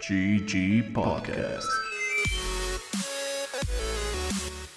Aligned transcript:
GG 0.00 0.94
Podcast. 0.94 1.68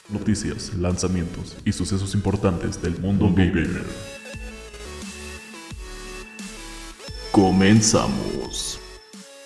Noticias, 0.09 0.73
lanzamientos 0.75 1.55
y 1.63 1.71
sucesos 1.71 2.13
importantes 2.13 2.81
del 2.81 2.99
mundo 2.99 3.31
gamer. 3.33 3.83
Comenzamos. 7.31 8.81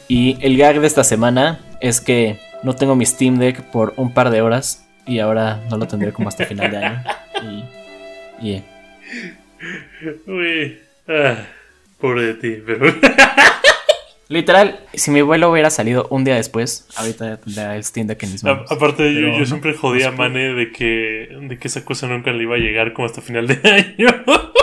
Y 0.08 0.38
el 0.42 0.58
gag 0.58 0.82
de 0.82 0.88
esta 0.88 1.04
semana 1.04 1.60
es 1.80 2.02
que 2.02 2.40
no 2.64 2.74
tengo 2.76 2.96
mi 2.96 3.06
Steam 3.06 3.38
Deck 3.38 3.62
por 3.70 3.94
un 3.98 4.14
par 4.14 4.32
de 4.32 4.42
horas 4.42 4.88
y 5.06 5.20
ahora 5.20 5.64
no 5.70 5.78
lo 5.78 5.88
tendré 5.88 6.12
como 6.12 6.30
hasta 6.30 6.46
final 6.46 6.72
de 6.72 6.78
año. 6.78 7.04
Y. 8.42 8.48
y 8.50 8.64
Uy, 10.26 10.80
ah, 11.08 11.46
pobre 12.00 12.24
de 12.24 12.34
ti, 12.34 12.64
pero. 12.66 12.94
literal, 14.30 14.80
si 14.94 15.12
mi 15.12 15.22
vuelo 15.22 15.52
hubiera 15.52 15.70
salido 15.70 16.08
un 16.10 16.24
día 16.24 16.36
después, 16.36 16.88
ahorita 16.96 17.26
ya 17.30 17.38
tendría 17.38 17.76
el 17.76 17.84
Steam 17.84 18.08
Deck 18.08 18.24
en 18.24 18.32
mis 18.32 18.44
A- 18.44 18.54
manos. 18.54 18.72
aparte, 18.72 19.14
yo, 19.14 19.20
Pero 19.22 19.34
yo 19.34 19.40
no, 19.40 19.46
siempre 19.46 19.74
jodía 19.74 20.10
a. 20.10 20.12
Mane 20.12 20.54
de 20.54 20.72
que, 20.72 21.30
de 21.42 21.58
que 21.60 21.68
esa 21.68 21.84
cosa 21.86 22.08
nunca 22.08 22.32
le 22.32 22.44
iba 22.44 22.56
a 22.56 22.60
llegar 22.60 22.94
como 22.94 23.06
hasta 23.06 23.22
final 23.22 23.48
de 23.48 23.60
año. 23.70 24.08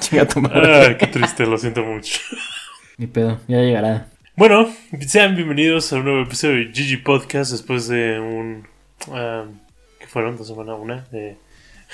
Chinga 0.00 0.26
tu 0.26 0.40
madre. 0.40 0.86
ah, 0.86 0.96
qué 0.98 1.06
triste, 1.06 1.46
lo 1.46 1.58
siento 1.58 1.82
mucho. 1.84 2.18
Ni 2.96 3.06
pedo, 3.06 3.40
ya 3.48 3.58
llegará. 3.58 4.08
Bueno, 4.36 4.70
sean 5.06 5.36
bienvenidos 5.36 5.92
a 5.92 5.96
un 5.96 6.04
nuevo 6.04 6.22
episodio 6.22 6.56
de 6.56 6.66
GG 6.72 7.02
Podcast 7.02 7.50
después 7.52 7.88
de 7.88 8.18
un. 8.20 8.66
ah, 9.12 9.44
¿Qué 9.98 10.06
fueron? 10.06 10.36
¿Dos 10.36 10.48
semanas? 10.48 10.76
¿Una? 10.78 11.06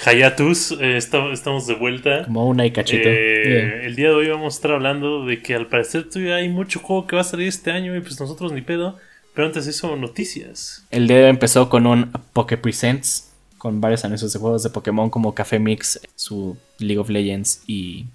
Hayatus. 0.05 0.73
Eh, 0.73 0.96
esta- 0.96 1.32
estamos 1.32 1.66
de 1.66 1.74
vuelta. 1.74 2.24
Como 2.24 2.46
una 2.48 2.66
y 2.66 2.70
cachito. 2.70 3.09
Eh, 3.09 3.86
el 3.86 3.97
día 3.97 4.08
de 4.08 4.14
hoy 4.14 4.28
vamos 4.28 4.55
a 4.55 4.56
estar 4.56 4.72
hablando 4.72 5.25
de 5.25 5.42
que 5.42 5.55
al 5.55 5.66
parecer 5.66 6.05
todavía 6.08 6.36
hay 6.36 6.48
mucho 6.48 6.80
juego 6.80 7.06
que 7.06 7.16
va 7.16 7.22
a 7.22 7.25
salir 7.25 7.48
este 7.48 7.70
año 7.70 7.97
y 7.97 8.00
pues 8.00 8.19
nosotros 8.20 8.52
ni 8.52 8.61
pedo. 8.62 8.98
Pero 9.34 9.47
antes 9.48 9.67
eso, 9.67 9.97
noticias. 9.97 10.84
El 10.91 11.06
día 11.08 11.19
de 11.19 11.24
hoy 11.24 11.30
empezó 11.30 11.69
con 11.69 11.86
un 11.86 12.11
Poké 12.33 12.56
Presents, 12.56 13.30
con 13.58 13.80
varios 13.80 14.05
anuncios 14.05 14.33
de 14.33 14.39
juegos 14.39 14.62
de 14.62 14.70
Pokémon 14.70 15.11
como 15.11 15.34
Café 15.34 15.58
Mix, 15.58 16.00
su 16.14 16.56
League 16.78 16.98
of 16.98 17.11
Legends 17.11 17.62
y 17.67 18.06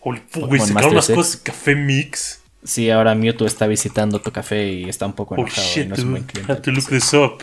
Holy 0.00 0.20
güey, 0.34 0.60
sacaron 0.60 0.92
unas 0.92 1.08
cosas 1.08 1.38
de 1.38 1.42
café 1.50 1.74
mix. 1.74 2.40
Sí, 2.62 2.90
ahora 2.90 3.14
Mewtwo 3.14 3.46
está 3.46 3.66
visitando 3.66 4.20
tu 4.20 4.30
café 4.32 4.68
y 4.72 4.84
está 4.88 5.06
un 5.06 5.12
poco 5.14 5.34
Oh 5.34 5.38
enojado. 5.38 5.66
y 5.66 5.70
shit, 5.70 5.86
no 5.88 5.94
es 5.94 6.04
dude. 6.04 6.22
cliente. 6.22 6.52
Have 6.52 6.60
to 6.62 6.70
look 6.72 6.86
this 6.88 7.12
up. 7.14 7.42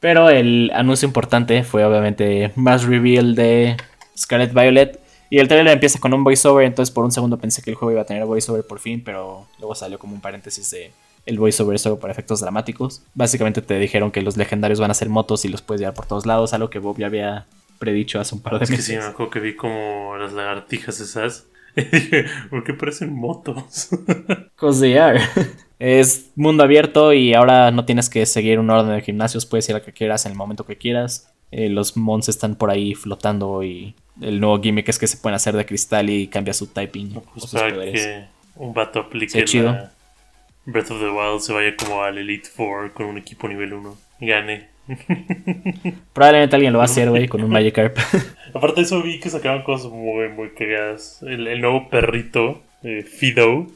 Pero 0.00 0.30
el 0.30 0.70
anuncio 0.74 1.06
importante 1.06 1.64
fue 1.64 1.84
obviamente 1.84 2.52
más 2.54 2.84
reveal 2.84 3.34
de 3.34 3.76
Scarlet 4.16 4.52
Violet. 4.52 5.00
Y 5.28 5.38
el 5.38 5.48
trailer 5.48 5.72
empieza 5.72 5.98
con 5.98 6.14
un 6.14 6.22
voiceover, 6.22 6.64
entonces 6.66 6.94
por 6.94 7.04
un 7.04 7.10
segundo 7.10 7.36
pensé 7.38 7.60
que 7.60 7.70
el 7.70 7.76
juego 7.76 7.90
iba 7.92 8.02
a 8.02 8.06
tener 8.06 8.24
voiceover 8.24 8.64
por 8.64 8.78
fin, 8.78 9.02
pero 9.04 9.46
luego 9.58 9.74
salió 9.74 9.98
como 9.98 10.14
un 10.14 10.20
paréntesis 10.20 10.70
de 10.70 10.92
el 11.26 11.38
voiceover 11.40 11.74
es 11.74 11.82
solo 11.82 11.98
para 11.98 12.12
efectos 12.12 12.40
dramáticos. 12.40 13.02
Básicamente 13.14 13.60
te 13.60 13.78
dijeron 13.78 14.12
que 14.12 14.22
los 14.22 14.36
legendarios 14.36 14.78
van 14.78 14.92
a 14.92 14.94
ser 14.94 15.08
motos 15.08 15.44
y 15.44 15.48
los 15.48 15.60
puedes 15.62 15.80
llevar 15.80 15.94
por 15.94 16.06
todos 16.06 16.24
lados, 16.24 16.52
algo 16.52 16.70
que 16.70 16.78
Bob 16.78 16.98
ya 16.98 17.06
había 17.06 17.46
predicho 17.80 18.20
hace 18.20 18.36
un 18.36 18.42
par 18.42 18.58
de 18.58 18.64
Es 18.64 18.70
que 18.70 18.76
meses. 18.76 18.86
sí, 18.86 18.96
me 18.96 19.04
acuerdo 19.04 19.30
que 19.30 19.40
vi 19.40 19.56
como 19.56 20.16
las 20.18 20.32
lagartijas 20.32 21.00
esas. 21.00 21.46
Y 21.76 21.82
dije, 21.82 22.24
¿por 22.48 22.64
qué 22.64 22.72
parecen 22.72 23.12
motos? 23.12 23.90
Cause 24.56 24.80
they 24.80 24.96
are. 24.96 25.20
Es 25.78 26.30
mundo 26.36 26.62
abierto 26.62 27.12
y 27.12 27.34
ahora 27.34 27.70
no 27.70 27.84
tienes 27.84 28.08
que 28.08 28.24
seguir 28.26 28.58
un 28.58 28.70
orden 28.70 28.94
de 28.94 29.02
gimnasios, 29.02 29.44
puedes 29.46 29.68
ir 29.68 29.76
a 29.76 29.82
que 29.82 29.92
quieras 29.92 30.24
en 30.26 30.32
el 30.32 30.38
momento 30.38 30.64
que 30.64 30.76
quieras. 30.76 31.30
Eh, 31.50 31.68
los 31.68 31.96
mons 31.96 32.28
están 32.28 32.56
por 32.56 32.70
ahí 32.70 32.94
flotando 32.94 33.62
y 33.62 33.94
el 34.20 34.40
nuevo 34.40 34.60
gimmick 34.60 34.88
es 34.88 34.98
que 34.98 35.06
se 35.06 35.18
pueden 35.18 35.34
hacer 35.36 35.54
de 35.56 35.66
cristal 35.66 36.08
y 36.10 36.28
cambia 36.28 36.54
su 36.54 36.66
typing. 36.68 37.16
o 37.16 37.22
poderes. 37.22 38.02
que 38.06 38.24
un 38.56 38.72
vato 38.72 39.00
aplique 39.00 39.44
chido. 39.44 39.72
la 39.72 39.92
Breath 40.64 40.90
of 40.90 40.98
the 40.98 41.08
Wild 41.10 41.40
se 41.40 41.52
vaya 41.52 41.76
como 41.76 42.02
al 42.02 42.18
Elite 42.18 42.48
Four 42.48 42.92
con 42.92 43.06
un 43.06 43.18
equipo 43.18 43.46
nivel 43.46 43.74
1 43.74 43.96
y 44.20 44.26
gane. 44.26 44.68
Probablemente 46.12 46.56
alguien 46.56 46.72
lo 46.72 46.78
va 46.78 46.84
a 46.84 46.86
hacer, 46.86 47.08
güey, 47.10 47.28
con 47.28 47.44
un 47.44 47.50
Magikarp. 47.52 47.96
Aparte 48.54 48.80
de 48.80 48.82
eso 48.86 49.02
vi 49.02 49.20
que 49.20 49.30
sacaron 49.30 49.62
cosas 49.62 49.92
muy, 49.92 50.28
muy 50.30 50.50
cagadas. 50.50 51.22
El, 51.22 51.46
el 51.46 51.60
nuevo 51.60 51.88
perrito, 51.90 52.62
eh, 52.82 53.02
Fido, 53.04 53.66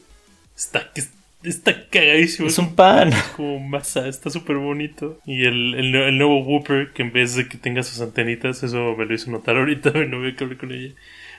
está, 0.56 0.90
que- 0.92 1.02
está 1.42 1.88
cagadísimo. 1.88 2.48
es 2.48 2.58
un 2.58 2.74
pan. 2.74 3.10
como 3.36 3.58
masa, 3.60 4.08
está 4.08 4.30
súper 4.30 4.56
bonito. 4.56 5.18
Y 5.26 5.44
el, 5.44 5.74
el, 5.74 5.92
nue- 5.92 6.08
el 6.08 6.18
nuevo 6.18 6.40
Whooper, 6.44 6.92
que 6.92 7.02
en 7.02 7.12
vez 7.12 7.34
de 7.36 7.48
que 7.48 7.58
tenga 7.58 7.82
sus 7.82 8.00
antenitas, 8.00 8.62
eso 8.62 8.94
me 8.96 9.06
lo 9.06 9.14
hizo 9.14 9.30
notar 9.30 9.56
ahorita, 9.56 9.90
mi 9.94 10.06
novia 10.06 10.34
que 10.36 10.44
hablé 10.44 10.56
con 10.58 10.72
ella. 10.72 10.94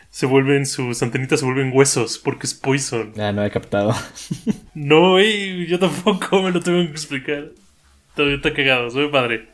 Se 0.09 0.25
vuelven, 0.25 0.65
sus 0.65 1.01
antenitas 1.03 1.39
se 1.39 1.45
vuelven 1.45 1.71
huesos 1.73 2.19
porque 2.19 2.45
es 2.45 2.53
poison. 2.53 3.13
Ah, 3.17 3.31
no 3.31 3.43
he 3.45 3.51
captado. 3.51 3.93
No, 4.73 5.11
güey, 5.11 5.67
yo 5.67 5.77
tampoco 5.79 6.41
me 6.43 6.51
lo 6.51 6.59
tengo 6.61 6.79
que 6.85 6.91
explicar. 6.91 7.49
Todavía 8.15 8.37
está 8.37 8.53
cagado, 8.53 8.89
soy 8.89 9.09
padre. 9.09 9.47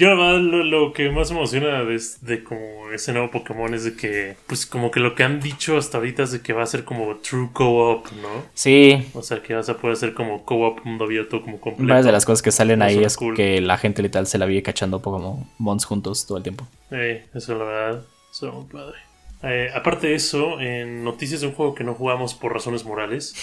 Yo 0.00 0.08
la 0.08 0.14
verdad 0.14 0.40
lo, 0.40 0.64
lo 0.64 0.92
que 0.94 1.10
más 1.10 1.30
me 1.30 1.36
emociona 1.36 1.84
de, 1.84 2.00
de 2.22 2.42
como 2.42 2.90
ese 2.90 3.12
nuevo 3.12 3.30
Pokémon 3.30 3.74
es 3.74 3.84
de 3.84 3.96
que, 3.96 4.34
pues 4.46 4.64
como 4.64 4.90
que 4.90 4.98
lo 4.98 5.14
que 5.14 5.24
han 5.24 5.40
dicho 5.40 5.76
hasta 5.76 5.98
ahorita 5.98 6.22
es 6.22 6.32
de 6.32 6.40
que 6.40 6.54
va 6.54 6.62
a 6.62 6.66
ser 6.66 6.84
como 6.84 7.16
true 7.16 7.50
co-op, 7.52 8.06
¿no? 8.12 8.46
Sí, 8.54 9.06
O 9.12 9.22
sea, 9.22 9.42
que 9.42 9.52
vas 9.52 9.68
a 9.68 9.76
poder 9.76 9.92
hacer 9.98 10.14
como 10.14 10.46
co-op 10.46 10.86
mundo 10.86 11.04
abierto 11.04 11.42
como 11.42 11.60
completo. 11.60 11.86
varias 11.86 12.06
de 12.06 12.12
las 12.12 12.24
cosas 12.24 12.40
que 12.40 12.50
salen 12.50 12.80
ahí 12.80 13.04
es 13.04 13.14
cool. 13.18 13.36
que 13.36 13.60
la 13.60 13.76
gente 13.76 14.00
literal 14.00 14.26
se 14.26 14.38
la 14.38 14.46
vive 14.46 14.62
cachando 14.62 15.02
como 15.02 15.52
mons 15.58 15.84
juntos 15.84 16.26
todo 16.26 16.38
el 16.38 16.44
tiempo. 16.44 16.66
Eh, 16.90 17.26
eso 17.34 17.58
la 17.58 17.64
verdad, 17.64 18.02
eso 18.32 18.52
muy 18.52 18.72
padre. 18.72 18.96
Eh, 19.42 19.68
aparte 19.74 20.06
de 20.06 20.14
eso, 20.14 20.60
en 20.60 21.04
noticias 21.04 21.42
de 21.42 21.48
un 21.48 21.52
juego 21.52 21.74
que 21.74 21.84
no 21.84 21.92
jugamos 21.92 22.32
por 22.32 22.54
razones 22.54 22.86
morales, 22.86 23.34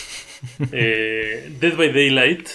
eh, 0.72 1.52
Dead 1.60 1.76
by 1.76 1.94
Daylight 1.94 2.50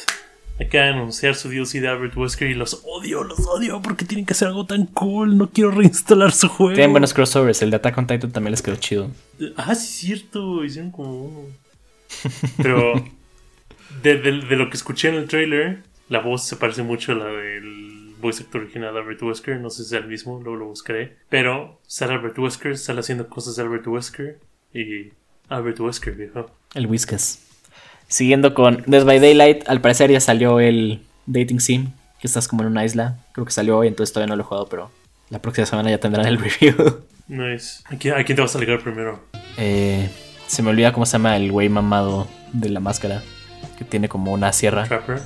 acaba 0.62 0.84
de 0.86 0.90
anunciar 0.92 1.34
su 1.34 1.48
DLC 1.48 1.80
de 1.80 1.88
Albert 1.88 2.16
Wesker 2.16 2.50
y 2.50 2.54
los 2.54 2.82
odio, 2.84 3.22
los 3.24 3.40
odio 3.46 3.80
porque 3.82 4.04
tienen 4.04 4.26
que 4.26 4.32
hacer 4.32 4.48
algo 4.48 4.66
tan 4.66 4.86
cool. 4.86 5.36
No 5.36 5.50
quiero 5.50 5.70
reinstalar 5.70 6.32
su 6.32 6.48
juego. 6.48 6.74
Tienen 6.74 6.92
buenos 6.92 7.14
crossovers, 7.14 7.62
el 7.62 7.70
de 7.70 7.76
Attack 7.76 7.98
on 7.98 8.06
Titan 8.06 8.32
también 8.32 8.50
les 8.52 8.62
quedó 8.62 8.76
chido. 8.76 9.10
Ah, 9.56 9.74
sí, 9.74 9.82
es 10.12 10.18
cierto, 10.18 10.64
hicieron 10.64 10.90
como 10.90 11.24
uno. 11.24 11.48
Pero 12.62 12.94
de, 14.02 14.18
de- 14.18 14.40
de 14.46 14.56
lo 14.56 14.68
que 14.70 14.76
escuché 14.76 15.08
en 15.08 15.14
el 15.16 15.28
trailer, 15.28 15.82
la 16.08 16.20
voz 16.20 16.44
se 16.46 16.56
parece 16.56 16.82
mucho 16.82 17.12
a 17.12 17.14
la 17.16 17.26
del 17.26 18.14
voice 18.20 18.42
actor 18.44 18.62
original 18.62 18.92
de 18.94 19.00
Albert 19.00 19.22
Wesker. 19.22 19.60
No 19.60 19.70
sé 19.70 19.84
si 19.84 19.94
es 19.94 20.02
el 20.02 20.08
mismo, 20.08 20.40
luego 20.42 20.56
lo 20.58 20.66
buscaré. 20.66 21.16
Pero 21.28 21.80
sale 21.86 22.14
Albert 22.14 22.38
Wesker, 22.38 22.76
sale 22.78 23.00
haciendo 23.00 23.28
cosas 23.28 23.56
de 23.56 23.62
Albert 23.62 23.86
Wesker. 23.86 24.38
Y 24.74 25.12
Albert 25.48 25.80
Wesker, 25.80 26.14
viejo. 26.14 26.50
El 26.74 26.86
Whiskas. 26.86 27.46
Siguiendo 28.16 28.52
con 28.52 28.84
Dead 28.86 29.06
by 29.06 29.20
Daylight, 29.20 29.66
al 29.70 29.80
parecer 29.80 30.10
ya 30.10 30.20
salió 30.20 30.60
el 30.60 31.00
Dating 31.24 31.60
Sim, 31.60 31.92
que 32.20 32.26
estás 32.26 32.46
como 32.46 32.62
en 32.62 32.68
una 32.68 32.84
isla. 32.84 33.16
Creo 33.32 33.46
que 33.46 33.52
salió 33.52 33.78
hoy, 33.78 33.88
entonces 33.88 34.12
todavía 34.12 34.28
no 34.28 34.36
lo 34.36 34.42
he 34.42 34.44
jugado, 34.44 34.66
pero 34.68 34.90
la 35.30 35.40
próxima 35.40 35.64
semana 35.66 35.88
ya 35.90 35.96
tendrán 35.98 36.26
el 36.26 36.36
review. 36.60 37.04
Nice. 37.26 37.82
¿A 37.86 37.96
quién, 37.96 38.14
a 38.14 38.22
quién 38.22 38.36
te 38.36 38.42
vas 38.42 38.54
a 38.54 38.58
ligar 38.58 38.80
primero? 38.82 39.18
Eh, 39.56 40.10
se 40.46 40.62
me 40.62 40.68
olvida 40.68 40.92
cómo 40.92 41.06
se 41.06 41.12
llama 41.12 41.38
el 41.38 41.50
güey 41.50 41.70
mamado 41.70 42.28
de 42.52 42.68
la 42.68 42.80
máscara, 42.80 43.22
que 43.78 43.86
tiene 43.86 44.10
como 44.10 44.30
una 44.32 44.52
sierra. 44.52 44.84
¿Trapper? 44.84 45.22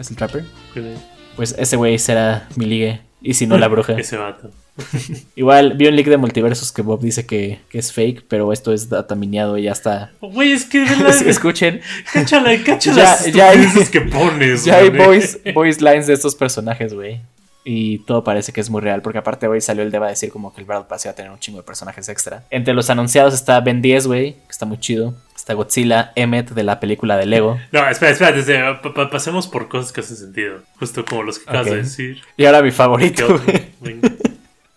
¿Es 0.00 0.10
el 0.10 0.16
Trapper? 0.16 0.44
¿Qué- 0.74 0.96
Pues 1.36 1.54
ese 1.56 1.76
güey 1.76 2.00
será 2.00 2.48
mi 2.56 2.64
ligue, 2.66 3.00
y 3.22 3.34
si 3.34 3.46
no 3.46 3.58
la 3.58 3.68
bruja. 3.68 3.92
Ese 3.98 4.16
vato. 4.16 4.50
Igual 5.36 5.74
vi 5.74 5.86
un 5.86 5.96
leak 5.96 6.08
de 6.08 6.16
multiversos 6.16 6.72
que 6.72 6.82
Bob 6.82 7.00
dice 7.00 7.26
que, 7.26 7.60
que 7.68 7.78
es 7.78 7.92
fake, 7.92 8.24
pero 8.28 8.52
esto 8.52 8.72
es 8.72 8.88
data 8.88 9.14
mineado 9.14 9.56
y 9.58 9.62
ya 9.64 9.72
está. 9.72 10.12
Güey, 10.20 10.52
es 10.52 10.64
que 10.64 10.80
de 10.80 10.86
verdad. 10.96 11.26
Escuchen, 11.26 11.80
Cáchala, 12.12 12.50
cáchala. 12.64 13.16
Ya- 13.32 13.50
hay- 13.50 13.66
que 13.92 14.00
pones. 14.00 14.64
Ya 14.64 14.76
hay 14.78 14.90
voice, 14.90 15.52
voice 15.52 15.80
lines 15.80 16.06
de 16.06 16.14
estos 16.14 16.34
personajes, 16.34 16.92
güey. 16.94 17.20
Y 17.66 18.00
todo 18.00 18.22
parece 18.24 18.52
que 18.52 18.60
es 18.60 18.68
muy 18.68 18.82
real, 18.82 19.00
porque 19.00 19.16
aparte 19.18 19.46
hoy 19.48 19.58
salió 19.62 19.82
el 19.84 19.90
deba 19.90 20.06
a 20.06 20.10
decir 20.10 20.30
como 20.30 20.52
que 20.52 20.60
el 20.60 20.66
Battle 20.66 20.84
Pass 20.86 21.06
iba 21.06 21.12
a 21.12 21.14
tener 21.14 21.30
un 21.30 21.38
chingo 21.38 21.56
de 21.58 21.64
personajes 21.64 22.10
extra. 22.10 22.44
Entre 22.50 22.74
los 22.74 22.90
anunciados 22.90 23.32
está 23.32 23.58
Ben 23.60 23.80
10, 23.80 24.06
güey, 24.06 24.32
que 24.34 24.50
está 24.50 24.66
muy 24.66 24.78
chido. 24.78 25.14
Está 25.34 25.54
Godzilla, 25.54 26.12
Emmet 26.14 26.50
de 26.50 26.62
la 26.62 26.78
película 26.78 27.16
de 27.16 27.24
Lego. 27.24 27.58
No, 27.72 27.88
espera, 27.88 28.12
espera, 28.12 28.32
desde, 28.32 28.58
pa- 28.82 28.92
pa- 28.92 29.08
pasemos 29.08 29.46
por 29.48 29.68
cosas 29.68 29.92
que 29.92 30.00
hacen 30.00 30.16
sentido. 30.18 30.58
Justo 30.78 31.06
como 31.06 31.22
los 31.22 31.38
que 31.38 31.48
acabas 31.48 31.66
de 31.70 31.76
decir. 31.76 32.20
Y 32.36 32.44
ahora 32.44 32.60
mi 32.60 32.68
¿Qué 32.68 32.72
favorito, 32.76 33.24
otro? 33.34 33.52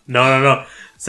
Güey. 0.07 0.13
No, 0.23 0.39
no, 0.39 0.39
no. 0.39 0.63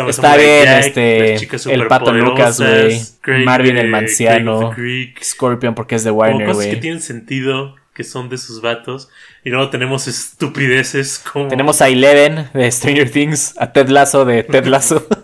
Está 0.08 0.36
bien, 0.36 0.64
Jack, 0.64 0.84
este, 0.84 1.72
el 1.72 1.86
Pato 1.86 2.12
Lucas, 2.12 2.60
güey, 2.60 3.00
Marvin 3.44 3.78
el 3.78 3.88
Manciano, 3.88 4.68
the 4.68 4.74
Creek, 4.74 5.22
Scorpion 5.24 5.74
porque 5.74 5.94
es 5.94 6.04
de 6.04 6.10
Warner, 6.10 6.46
cosas 6.46 6.64
que 6.64 6.68
güey. 6.72 6.80
tienen 6.80 7.00
sentido, 7.00 7.74
que 7.94 8.04
son 8.04 8.28
de 8.28 8.36
sus 8.36 8.60
vatos. 8.60 9.08
Y 9.44 9.50
luego 9.50 9.70
tenemos 9.70 10.06
estupideces 10.06 11.18
como... 11.32 11.48
Tenemos 11.48 11.80
a 11.80 11.88
Eleven 11.88 12.50
de 12.52 12.70
Stranger 12.70 13.10
Things, 13.10 13.54
a 13.56 13.72
Ted 13.72 13.88
Lasso 13.88 14.26
de 14.26 14.42
Ted 14.42 14.66
Lasso. 14.66 15.06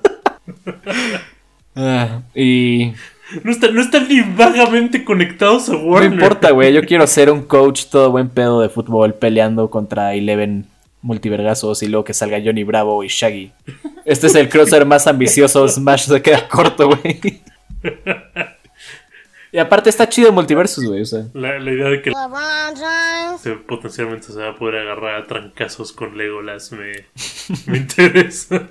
Ah, 1.76 2.22
y 2.34 2.92
No, 3.42 3.50
están, 3.50 3.74
no 3.74 3.80
están 3.80 4.08
ni 4.08 4.20
vagamente 4.20 5.04
conectados 5.04 5.68
a 5.68 5.72
No 5.72 5.78
Warner. 5.80 6.12
importa, 6.12 6.50
güey. 6.52 6.72
Yo 6.72 6.82
quiero 6.86 7.06
ser 7.06 7.30
un 7.30 7.42
coach 7.42 7.86
todo 7.90 8.10
buen 8.12 8.28
pedo 8.28 8.60
de 8.60 8.68
fútbol 8.68 9.14
peleando 9.14 9.70
contra 9.70 10.14
Eleven 10.14 10.66
multivergazos 11.04 11.82
y 11.82 11.88
luego 11.88 12.04
que 12.04 12.14
salga 12.14 12.40
Johnny 12.42 12.64
Bravo 12.64 13.04
y 13.04 13.08
Shaggy. 13.08 13.52
Este 14.06 14.26
es 14.26 14.34
el 14.34 14.48
crossover 14.48 14.86
más 14.86 15.06
ambicioso. 15.06 15.68
Smash 15.68 16.06
se 16.06 16.22
queda 16.22 16.48
corto, 16.48 16.88
güey. 16.88 17.42
Y 19.54 19.58
aparte 19.60 19.88
está 19.88 20.08
chido 20.08 20.32
Multiversus, 20.32 20.84
güey. 20.84 21.02
O 21.02 21.04
sea, 21.04 21.26
La, 21.32 21.60
la 21.60 21.72
idea 21.72 21.88
de 21.88 22.02
que 22.02 22.10
LeBron 22.10 22.74
James. 22.76 23.40
se- 23.40 23.52
potencialmente 23.54 24.26
se 24.26 24.38
va 24.40 24.48
a 24.50 24.56
poder 24.56 24.80
agarrar 24.80 25.22
a 25.22 25.26
trancazos 25.28 25.92
con 25.92 26.18
Legolas 26.18 26.72
me, 26.72 27.06
me 27.66 27.78
interesa. 27.78 28.66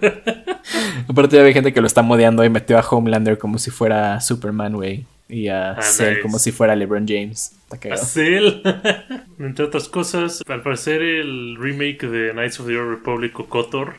aparte 1.07 1.37
ya 1.37 1.43
hay 1.43 1.53
gente 1.53 1.73
que 1.73 1.79
lo 1.81 1.87
está 1.87 2.01
modeando 2.01 2.43
y 2.43 2.49
metió 2.49 2.77
a 2.77 2.81
Homelander 2.81 3.37
como 3.37 3.57
si 3.59 3.71
fuera 3.71 4.19
Superman, 4.19 4.73
güey. 4.73 5.05
Y 5.29 5.47
a 5.47 5.71
Ah, 5.71 5.81
Cell 5.81 6.09
nice. 6.09 6.21
como 6.21 6.37
si 6.37 6.51
fuera 6.51 6.75
LeBron 6.75 7.05
James. 7.07 7.53
Está 7.71 7.93
A. 7.93 7.97
Cell. 7.97 8.61
Entre 9.39 9.65
otras 9.65 9.87
cosas, 9.87 10.43
al 10.47 10.61
parecer 10.63 11.01
el 11.01 11.55
remake 11.57 12.07
de 12.07 12.31
Knights 12.33 12.59
of 12.59 12.67
the 12.67 12.77
Old 12.77 12.89
Republic 12.89 13.39
o 13.39 13.45
KOTOR 13.47 13.93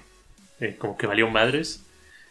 eh, 0.61 0.77
como 0.79 0.97
que 0.99 1.07
valió 1.07 1.29
madres. 1.31 1.83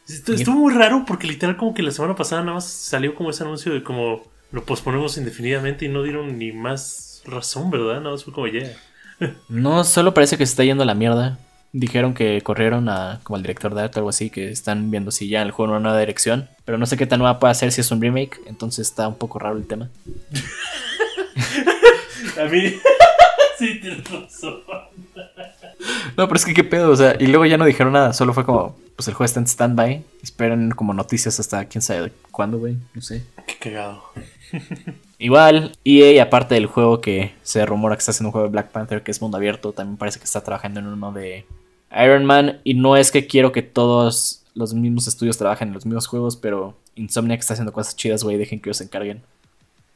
Estu- 0.08 0.36
Estuvo 0.36 0.58
muy 0.58 0.74
raro 0.74 1.06
porque 1.08 1.28
literal 1.28 1.58
como 1.58 1.74
que 1.74 1.82
la 1.82 1.92
semana 1.92 2.16
pasada 2.16 2.42
nada 2.44 2.54
más 2.54 2.70
salió 2.70 3.16
como 3.16 3.32
ese 3.32 3.44
anuncio 3.44 3.74
de 3.74 3.82
como 3.84 4.32
lo 4.54 4.64
posponemos 4.64 5.18
indefinidamente 5.18 5.86
y 5.86 5.90
no 5.90 6.04
dieron 6.04 6.38
ni 6.38 6.52
más 6.52 7.24
razón, 7.26 7.72
¿verdad? 7.72 8.00
Nada 8.00 8.12
más 8.12 8.24
fue 8.24 8.34
como 8.34 8.48
ya. 8.48 8.72
No, 9.50 9.84
solo 9.84 10.14
parece 10.14 10.38
que 10.38 10.46
se 10.46 10.52
está 10.52 10.64
yendo 10.64 10.84
a 10.84 10.86
la 10.86 10.94
mierda. 10.94 11.40
Dijeron 11.72 12.14
que 12.14 12.40
corrieron 12.42 12.88
a 12.88 13.20
como 13.24 13.38
al 13.38 13.42
director 13.42 13.74
de 13.74 13.82
arte 13.82 13.98
o 13.98 14.02
algo 14.02 14.10
así, 14.10 14.30
que 14.30 14.52
están 14.52 14.92
viendo 14.92 15.12
si 15.12 15.28
ya 15.28 15.42
el 15.42 15.52
juego 15.52 15.72
en 15.72 15.78
una 15.78 15.84
nueva 15.84 16.00
dirección. 16.00 16.50
Pero 16.66 16.78
no 16.78 16.86
sé 16.86 16.98
qué 16.98 17.08
tan 17.08 17.20
nueva 17.20 17.40
puede 17.40 17.52
hacer 17.52 17.72
si 17.72 17.82
es 17.82 17.90
un 17.90 18.02
remake, 18.02 18.40
entonces 18.46 18.88
está 18.88 19.08
un 19.08 19.16
poco 19.16 19.40
raro 19.40 19.58
el 19.58 19.66
tema. 19.66 19.90
A 22.40 22.46
mí... 22.46 22.70
sí, 23.58 23.80
tienes 23.82 24.12
razón. 24.12 24.60
No, 26.16 26.28
pero 26.28 26.36
es 26.36 26.46
que 26.46 26.54
qué 26.54 26.64
pedo, 26.64 26.92
o 26.92 26.96
sea, 26.96 27.16
y 27.20 27.26
luego 27.26 27.46
ya 27.46 27.58
no 27.58 27.66
dijeron 27.66 27.94
nada, 27.94 28.14
solo 28.14 28.34
fue 28.34 28.46
como, 28.46 28.78
pues 28.96 29.08
el 29.08 29.16
juego 29.16 29.26
está 29.26 29.40
en 29.40 29.48
stand-by, 29.48 30.04
esperen 30.22 30.70
como 30.72 30.94
noticias 30.94 31.40
hasta 31.40 31.66
quién 31.66 31.82
sabe 31.82 32.12
cuándo, 32.30 32.60
güey, 32.60 32.78
no 32.94 33.02
sé. 33.02 33.24
Qué 33.48 33.56
cagado. 33.58 34.04
Igual, 35.18 35.72
EA, 35.84 36.24
aparte 36.24 36.56
del 36.56 36.66
juego 36.66 37.02
que 37.02 37.34
se 37.42 37.66
rumora 37.66 37.96
que 37.96 38.00
está 38.00 38.12
haciendo 38.12 38.30
un 38.30 38.34
juego 38.34 38.48
de 38.48 38.52
Black 38.52 38.72
Panther, 38.72 39.04
que 39.04 39.12
es 39.12 39.22
mundo 39.22 39.38
abierto, 39.38 39.72
también 39.72 39.98
parece 39.98 40.20
que 40.20 40.26
está 40.26 40.42
trabajando 40.42 40.80
en 40.80 40.88
uno 40.88 41.12
de 41.12 41.46
Iron 42.04 42.26
Man, 42.26 42.60
y 42.64 42.74
no 42.74 42.98
es 42.98 43.12
que 43.12 43.28
quiero 43.28 43.52
que 43.52 43.62
todos 43.62 44.44
los 44.56 44.74
mismos 44.74 45.08
estudios 45.08 45.38
trabajen 45.38 45.70
en 45.70 45.74
los 45.74 45.86
mismos 45.86 46.08
juegos, 46.08 46.36
pero 46.36 46.76
Insomniac 46.96 47.40
está 47.40 47.54
haciendo 47.54 47.74
cosas 47.74 47.96
chidas, 47.96 48.24
güey, 48.24 48.38
dejen 48.38 48.60
que 48.60 48.70
ellos 48.70 48.78
se 48.78 48.84
encarguen. 48.84 49.22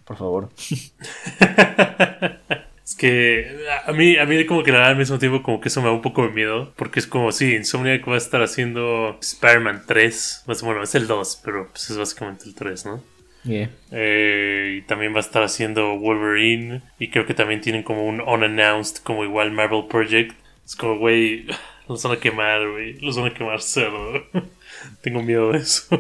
Por 0.06 0.18
favor. 0.18 0.50
Es 2.88 2.96
que 2.96 3.68
a 3.86 3.92
mí, 3.92 4.16
a 4.16 4.26
mí 4.26 4.46
como 4.46 4.64
que 4.64 4.72
la 4.72 4.78
verdad, 4.78 4.92
al 4.94 4.98
mismo 4.98 5.20
tiempo 5.20 5.44
como 5.44 5.60
que 5.60 5.68
eso 5.68 5.82
me 5.82 5.88
da 5.88 5.94
un 5.94 6.02
poco 6.02 6.22
de 6.22 6.30
miedo. 6.30 6.72
Porque 6.78 7.02
es 7.02 7.08
como, 7.08 7.34
sí, 7.34 7.54
Insomniac 7.54 8.08
va 8.08 8.14
a 8.14 8.18
estar 8.18 8.42
haciendo 8.42 9.18
Spider-Man 9.20 9.84
3. 9.86 10.44
Pues, 10.46 10.62
bueno, 10.62 10.82
es 10.82 10.96
el 10.96 11.06
2, 11.06 11.42
pero 11.44 11.68
pues 11.68 11.90
es 11.90 11.98
básicamente 11.98 12.46
el 12.46 12.56
3, 12.56 12.86
¿no? 12.86 13.04
Yeah. 13.48 13.70
Eh, 13.92 14.80
y 14.80 14.82
también 14.84 15.14
va 15.14 15.18
a 15.18 15.22
estar 15.22 15.42
haciendo 15.44 15.98
Wolverine. 15.98 16.82
Y 17.00 17.10
creo 17.10 17.26
que 17.26 17.34
también 17.34 17.62
tienen 17.62 17.84
como 17.84 18.06
un 18.06 18.22
unannounced, 18.22 19.02
como 19.04 19.24
igual 19.24 19.52
Marvel 19.52 19.86
Project. 19.88 20.36
Es 20.66 20.76
como, 20.76 20.98
güey, 20.98 21.46
los 21.88 22.04
van 22.04 22.14
a 22.14 22.20
quemar, 22.20 22.70
güey. 22.70 23.00
Los 23.00 23.18
van 23.18 23.32
a 23.32 23.34
quemar 23.34 23.62
cerdo. 23.62 24.24
Tengo 25.02 25.24
miedo 25.24 25.52
de 25.52 25.60
eso. 25.60 26.00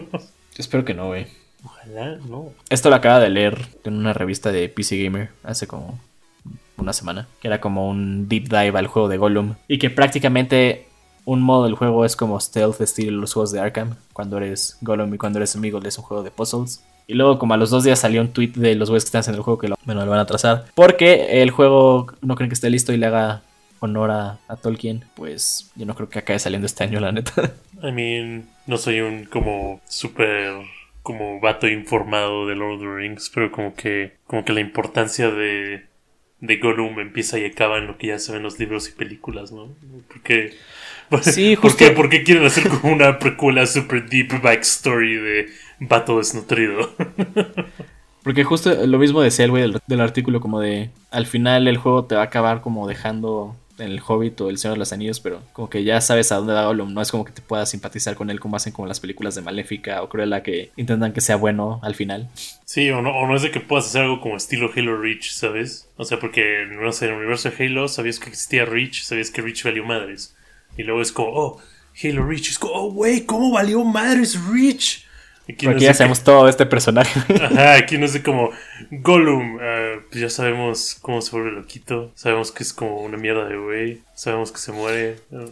Espero 0.57 0.85
que 0.85 0.93
no, 0.93 1.07
güey. 1.07 1.27
Ojalá, 1.63 2.17
no. 2.27 2.51
Esto 2.69 2.89
lo 2.89 2.95
acaba 2.95 3.19
de 3.19 3.29
leer 3.29 3.57
en 3.83 3.95
una 3.95 4.13
revista 4.13 4.51
de 4.51 4.69
PC 4.69 5.03
Gamer 5.03 5.29
hace 5.43 5.67
como 5.67 5.99
una 6.77 6.93
semana, 6.93 7.27
que 7.41 7.47
era 7.47 7.59
como 7.59 7.89
un 7.89 8.29
deep 8.29 8.49
dive 8.49 8.77
al 8.77 8.87
juego 8.87 9.09
de 9.09 9.17
Gollum 9.17 9.55
y 9.67 9.79
que 9.79 9.89
prácticamente 9.89 10.87
un 11.25 11.41
modo 11.41 11.65
del 11.65 11.75
juego 11.75 12.05
es 12.05 12.15
como 12.15 12.39
stealth 12.39 12.79
estilo 12.79 13.19
los 13.19 13.33
juegos 13.33 13.51
de 13.51 13.59
Arkham, 13.59 13.95
cuando 14.13 14.37
eres 14.37 14.77
Gollum 14.81 15.13
y 15.13 15.17
cuando 15.17 15.39
eres 15.39 15.55
amigo 15.55 15.79
es 15.83 15.97
un 15.97 16.03
juego 16.03 16.23
de 16.23 16.31
puzzles. 16.31 16.83
Y 17.07 17.13
luego 17.13 17.39
como 17.39 17.53
a 17.53 17.57
los 17.57 17.69
dos 17.69 17.83
días 17.83 17.99
salió 17.99 18.21
un 18.21 18.33
tweet 18.33 18.51
de 18.55 18.75
los 18.75 18.89
güeyes 18.89 19.05
que 19.05 19.07
están 19.07 19.21
haciendo 19.21 19.37
el 19.37 19.43
juego 19.43 19.57
que 19.57 19.69
lo, 19.69 19.77
bueno, 19.85 20.03
lo 20.03 20.11
van 20.11 20.19
a 20.19 20.25
trazar. 20.25 20.65
Porque 20.75 21.41
el 21.41 21.51
juego 21.51 22.07
no 22.21 22.35
creen 22.35 22.49
que 22.49 22.55
esté 22.55 22.69
listo 22.69 22.91
y 22.91 22.97
le 22.97 23.05
haga 23.05 23.43
honor 23.79 24.11
a, 24.11 24.39
a 24.47 24.55
Tolkien, 24.57 25.05
pues 25.15 25.71
yo 25.75 25.85
no 25.85 25.95
creo 25.95 26.09
que 26.09 26.19
acabe 26.19 26.39
saliendo 26.39 26.65
este 26.65 26.83
año, 26.83 26.99
la 26.99 27.11
neta. 27.11 27.53
I 27.83 27.91
mean, 27.91 28.49
no 28.65 28.77
soy 28.77 29.01
un 29.01 29.25
como 29.25 29.81
súper 29.87 30.53
como 31.01 31.39
vato 31.39 31.69
informado 31.69 32.47
de 32.47 32.55
Lord 32.55 32.75
of 32.75 32.81
the 32.81 32.93
Rings, 32.93 33.31
pero 33.33 33.51
como 33.51 33.73
que 33.75 34.17
como 34.25 34.43
que 34.43 34.53
la 34.53 34.59
importancia 34.59 35.31
de 35.31 35.85
de 36.39 36.57
Gollum 36.57 36.99
empieza 36.99 37.39
y 37.39 37.45
acaba 37.45 37.77
en 37.77 37.87
lo 37.87 37.97
que 37.97 38.07
ya 38.07 38.19
se 38.19 38.31
ven 38.33 38.43
los 38.43 38.59
libros 38.59 38.89
y 38.89 38.91
películas, 38.91 39.51
¿no? 39.51 39.73
Porque 40.07 40.53
Sí, 41.21 41.55
¿por 41.55 41.63
justo- 41.71 41.77
qué, 41.85 41.91
por 41.91 42.09
qué 42.09 42.23
quieren 42.23 42.45
hacer 42.45 42.67
como 42.69 42.93
una 42.93 43.19
precuela 43.19 43.65
super 43.65 44.07
deep 44.09 44.41
backstory 44.41 45.15
de 45.15 45.47
vato 45.79 46.17
desnutrido? 46.17 46.91
Porque 48.23 48.43
justo 48.43 48.73
lo 48.85 48.97
mismo 48.99 49.21
decía 49.21 49.45
el 49.45 49.51
güey 49.51 49.63
del, 49.63 49.79
del 49.87 50.01
artículo, 50.01 50.41
como 50.41 50.59
de 50.59 50.89
al 51.11 51.27
final 51.27 51.67
el 51.67 51.77
juego 51.77 52.05
te 52.05 52.15
va 52.15 52.21
a 52.21 52.25
acabar 52.25 52.59
como 52.61 52.85
dejando 52.87 53.55
en 53.79 53.87
el 53.91 54.01
Hobbit 54.05 54.41
o 54.41 54.49
el 54.49 54.57
Señor 54.57 54.73
de 54.75 54.79
los 54.79 54.91
Anillos, 54.91 55.19
pero 55.21 55.39
como 55.53 55.69
que 55.69 55.83
ya 55.85 56.01
sabes 56.01 56.31
a 56.31 56.35
dónde 56.37 56.51
va 56.51 56.65
Gollum, 56.65 56.93
no 56.93 57.01
es 57.01 57.11
como 57.11 57.23
que 57.23 57.31
te 57.31 57.41
puedas 57.43 57.69
simpatizar 57.69 58.15
con 58.15 58.29
él 58.29 58.39
como 58.41 58.57
hacen 58.57 58.73
como 58.73 58.87
las 58.87 58.99
películas 58.99 59.35
de 59.35 59.43
Maléfica 59.43 60.01
o 60.01 60.09
Cruella 60.09 60.41
que 60.43 60.71
intentan 60.75 61.13
que 61.13 61.21
sea 61.21 61.35
bueno 61.37 61.79
al 61.83 61.93
final. 61.95 62.27
Sí, 62.65 62.89
o 62.89 63.01
no, 63.01 63.11
o 63.11 63.27
no 63.27 63.35
es 63.35 63.43
de 63.43 63.51
que 63.51 63.61
puedas 63.61 63.85
hacer 63.85 64.01
algo 64.01 64.19
como 64.19 64.35
estilo 64.35 64.71
Halo 64.75 64.97
Reach, 64.99 65.29
¿sabes? 65.31 65.87
O 65.95 66.03
sea, 66.03 66.19
porque, 66.19 66.65
no 66.69 66.91
sé, 66.91 67.05
en 67.05 67.11
el 67.11 67.17
universo 67.19 67.49
de 67.49 67.65
Halo 67.65 67.87
sabías 67.87 68.19
que 68.19 68.29
existía 68.29 68.65
Reach, 68.65 69.03
sabías 69.03 69.29
que 69.31 69.41
Reach 69.43 69.63
valió 69.63 69.85
madres. 69.85 70.35
Y 70.77 70.83
luego 70.83 71.01
es 71.01 71.11
como, 71.11 71.29
oh, 71.29 71.61
Halo 72.03 72.25
Reach. 72.25 72.49
Es 72.49 72.59
como, 72.59 72.73
oh, 72.73 72.91
güey, 72.91 73.25
¿cómo 73.25 73.51
valió 73.51 73.83
madres 73.83 74.39
Reach? 74.45 75.05
Aquí 75.49 75.65
no 75.65 75.73
sé 75.73 75.79
ya 75.79 75.87
qué- 75.91 75.93
sabemos 75.93 76.23
todo 76.23 76.49
este 76.49 76.65
personaje. 76.65 77.19
Ajá, 77.43 77.75
aquí 77.75 77.97
no 77.97 78.07
sé 78.09 78.21
como 78.21 78.51
Gollum, 78.91 79.57
ah, 79.61 79.93
pues 80.09 80.21
ya 80.21 80.29
sabemos 80.29 80.97
cómo 81.01 81.21
se 81.21 81.31
vuelve 81.31 81.51
loquito, 81.51 82.11
sabemos 82.15 82.51
que 82.51 82.63
es 82.63 82.73
como 82.73 82.97
una 83.01 83.17
mierda 83.17 83.45
de 83.47 83.55
güey, 83.57 84.01
sabemos 84.13 84.51
que 84.51 84.57
se 84.59 84.73
muere. 84.73 85.19
ah, 85.33 85.45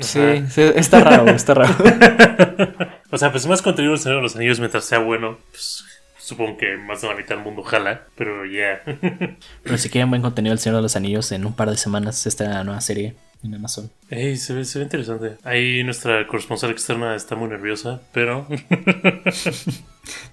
sí, 0.00 0.20
sí, 0.50 0.60
está 0.74 1.00
raro, 1.00 1.28
está 1.30 1.54
raro. 1.54 1.74
O 3.10 3.18
sea, 3.18 3.30
pues 3.30 3.46
más 3.46 3.62
contenido 3.62 3.92
del 3.94 4.00
Señor 4.02 4.16
de 4.18 4.22
los 4.24 4.36
Anillos 4.36 4.58
mientras 4.58 4.84
sea 4.84 4.98
bueno, 4.98 5.38
pues 5.52 5.84
supongo 6.18 6.58
que 6.58 6.76
más 6.76 7.00
de 7.00 7.08
la 7.08 7.14
mitad 7.14 7.36
del 7.36 7.44
mundo 7.44 7.62
jala, 7.62 8.02
pero 8.16 8.44
ya. 8.44 8.82
Pero 9.62 9.78
si 9.78 9.88
quieren 9.88 10.10
buen 10.10 10.22
contenido 10.22 10.50
del 10.52 10.58
Señor 10.58 10.76
de 10.76 10.82
los 10.82 10.96
Anillos, 10.96 11.30
en 11.32 11.46
un 11.46 11.54
par 11.54 11.70
de 11.70 11.76
semanas 11.76 12.18
se 12.18 12.28
estrena 12.28 12.54
la 12.54 12.64
nueva 12.64 12.80
serie 12.80 13.14
en 13.42 13.54
Amazon. 13.54 13.90
Ey, 14.10 14.36
se 14.36 14.54
ve, 14.54 14.64
se 14.64 14.78
ve 14.78 14.84
interesante. 14.84 15.36
Ahí 15.44 15.82
nuestra 15.84 16.26
corresponsal 16.26 16.70
externa 16.70 17.14
está 17.14 17.36
muy 17.36 17.48
nerviosa, 17.48 18.00
pero 18.12 18.46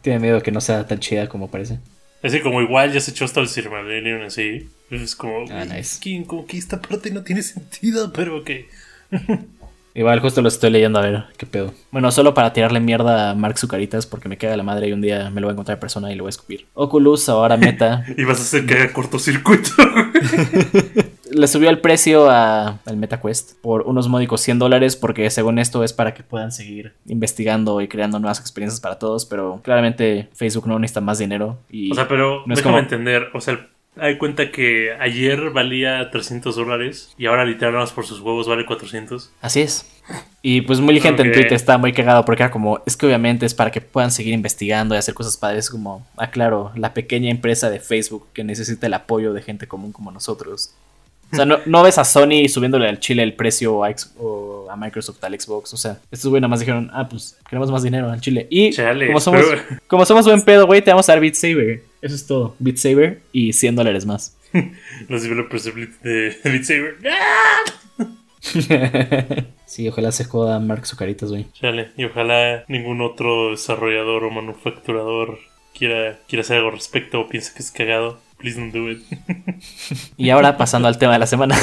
Tiene 0.02 0.20
miedo 0.20 0.42
que 0.42 0.52
no 0.52 0.62
sea 0.62 0.86
tan 0.88 1.00
chida 1.00 1.28
como 1.30 1.50
parece. 1.50 1.80
así 2.24 2.40
como 2.42 2.62
igual 2.62 2.92
ya 2.94 3.00
se 3.02 3.12
echó 3.12 3.26
hasta 3.26 3.40
el 3.40 3.48
Silmarillion 3.48 4.24
así. 4.24 4.70
Es 4.90 5.16
como, 5.16 5.46
Ah, 5.52 5.64
"Uy, 5.68 5.74
nice. 5.76 6.00
que- 6.02 6.24
como 6.26 6.46
que 6.46 6.58
esta 6.58 6.82
parte 6.82 7.10
no 7.12 7.24
tiene 7.24 7.42
sentido, 7.44 8.12
pero 8.14 8.38
ok. 8.38 8.50
Igual 9.96 10.20
justo 10.22 10.42
lo 10.42 10.48
estoy 10.48 10.72
leyendo 10.72 10.98
a 10.98 11.04
ver 11.04 11.24
qué 11.38 11.46
pedo. 11.46 11.72
Bueno, 11.92 12.12
solo 12.12 12.34
para 12.34 12.52
tirarle 12.52 12.80
mierda 12.80 13.30
a 13.30 13.36
Mark 13.36 13.60
Zucaritas 13.60 14.08
porque 14.08 14.28
me 14.28 14.38
queda 14.38 14.58
la 14.58 14.64
madre 14.64 14.88
y 14.88 14.92
un 14.94 15.02
día 15.02 15.30
me 15.30 15.40
lo 15.40 15.46
voy 15.48 15.52
a 15.52 15.54
encontrar 15.54 15.76
en 15.76 15.80
persona 15.82 16.12
y 16.12 16.16
lo 16.16 16.24
voy 16.24 16.30
a 16.30 16.32
escupir. 16.32 16.66
Oculus, 16.74 17.30
ahora 17.30 17.58
Meta, 17.58 18.04
Y 18.18 18.24
vas 18.24 18.40
a 18.40 18.42
hacer 18.42 18.66
que 18.66 18.74
haga 18.74 18.92
cortocircuito. 18.94 19.70
le 21.32 21.48
subió 21.48 21.70
el 21.70 21.80
precio 21.80 22.30
a- 22.30 22.80
al 22.86 22.98
MetaQuest 22.98 23.54
por 23.62 23.84
unos 23.84 24.08
módicos 24.08 24.42
100 24.42 24.60
dólares 24.60 24.96
porque 24.96 25.30
según 25.30 25.60
esto 25.60 25.84
es 25.84 25.94
para 25.94 26.14
que 26.14 26.24
puedan 26.24 26.52
seguir 26.52 26.94
investigando 27.08 27.82
y 27.82 27.88
creando 27.88 28.20
nuevas 28.20 28.40
experiencias 28.40 28.80
para 28.80 29.00
todos, 29.00 29.26
pero 29.26 29.60
claramente 29.64 30.30
Facebook 30.34 30.68
no 30.68 30.78
necesita 30.80 31.02
más 31.02 31.20
dinero 31.20 31.58
y 31.70 31.92
O 31.92 31.96
sea, 31.96 32.08
pero 32.08 32.44
no 32.46 32.54
es 32.54 32.62
como- 32.62 32.80
entender. 32.80 33.28
O 33.34 33.42
sea, 33.42 33.68
hay 33.98 34.18
cuenta 34.18 34.52
que 34.52 34.94
ayer 35.00 35.52
valía 35.52 36.10
300 36.10 36.56
dólares 36.56 37.14
y 37.18 37.28
ahora 37.28 37.46
literal 37.46 37.88
por 37.94 38.06
sus 38.06 38.20
huevos 38.20 38.48
vale 38.48 38.66
400. 38.66 39.32
Así 39.42 39.62
es. 39.62 39.90
Y 40.42 40.62
pues 40.62 40.80
muy 40.80 41.00
gente 41.00 41.22
en. 41.22 41.32
Twitter 41.32 41.54
está 41.54 41.78
muy 41.78 41.94
cagado 41.94 42.26
porque 42.26 42.44
era 42.44 42.52
como, 42.52 42.82
es 42.86 42.98
que 42.98 43.06
obviamente 43.06 43.46
es 43.46 43.54
para 43.54 43.72
que 43.72 43.82
puedan 43.82 44.12
seguir 44.12 44.34
investigando 44.34 44.96
y 44.96 44.98
hacer 44.98 45.14
cosas 45.14 45.38
padres 45.38 45.70
como, 45.70 46.06
ah 46.18 46.30
claro, 46.30 46.72
la 46.76 46.94
pequeña 46.94 47.30
empresa 47.30 47.70
de 47.70 47.80
Facebook 47.80 48.28
que 48.34 48.44
necesita 48.44 48.88
el 48.88 48.94
apoyo 48.94 49.34
de 49.34 49.42
gente 49.42 49.68
común 49.68 49.92
como 49.92 50.12
nosotros. 50.12 50.74
O 51.34 51.36
sea, 51.36 51.46
no, 51.46 51.58
no 51.66 51.84
ves 51.84 51.98
a 51.98 52.06
Sony 52.06 52.48
subiéndole 52.48 52.88
al 52.88 53.00
chile 53.00 53.24
el 53.24 53.34
precio 53.34 53.84
a 53.84 53.90
X- 53.90 54.14
o 54.18 54.68
a 54.70 54.76
Microsoft 54.76 55.24
al 55.24 55.40
Xbox. 55.40 55.74
O 55.74 55.78
sea, 55.78 56.00
estos 56.12 56.30
güey 56.30 56.40
nada 56.40 56.50
más 56.50 56.60
dijeron, 56.62 56.90
ah, 56.94 57.10
pues 57.10 57.38
queremos 57.50 57.70
más 57.72 57.84
dinero 57.84 58.10
al 58.12 58.22
chile. 58.22 58.48
Y 58.50 58.72
Chale, 58.72 59.08
como, 59.08 59.20
somos, 59.20 59.42
pero- 59.50 59.62
como 59.88 60.06
somos 60.06 60.26
buen 60.26 60.42
pedo, 60.44 60.66
güey, 60.68 60.82
te 60.82 60.92
vamos 60.92 61.10
a 61.10 61.14
dar 61.14 61.20
Beat 61.20 61.34
Saber. 61.36 61.84
Eso 62.02 62.16
es 62.16 62.26
todo. 62.28 62.56
Beat 62.60 62.78
Saber 62.78 63.22
y 63.32 63.52
100 63.54 63.76
dólares 63.76 64.06
más. 64.06 64.38
Los 65.10 65.24
developers 65.24 65.64
de 65.66 66.38
Beat 66.44 66.64
Saber. 66.64 66.98
¡Ah! 67.10 68.14
sí, 69.66 69.88
ojalá 69.88 70.12
se 70.12 70.26
joda 70.26 70.60
Mark 70.60 70.86
Zucaritas, 70.86 71.30
güey. 71.30 71.46
Chale, 71.54 71.90
y 71.98 72.06
ojalá 72.06 72.64
ningún 72.68 73.02
otro 73.02 73.52
desarrollador 73.52 74.24
o 74.26 74.32
manufacturador 74.32 75.40
quiera, 75.78 76.20
quiera 76.28 76.42
hacer 76.42 76.58
algo 76.58 76.70
al 76.70 76.76
respecto 76.76 77.22
o 77.22 77.30
piense 77.30 77.54
que 77.54 77.60
es 77.64 77.72
cagado. 77.72 78.20
Please 78.44 78.60
don't 78.60 78.74
do 78.74 78.92
it. 78.92 79.02
Y 80.18 80.30
ahora 80.30 80.58
pasando 80.58 80.90
al 80.90 80.98
tema 80.98 81.14
de 81.14 81.20
la 81.20 81.28
semana. 81.28 81.56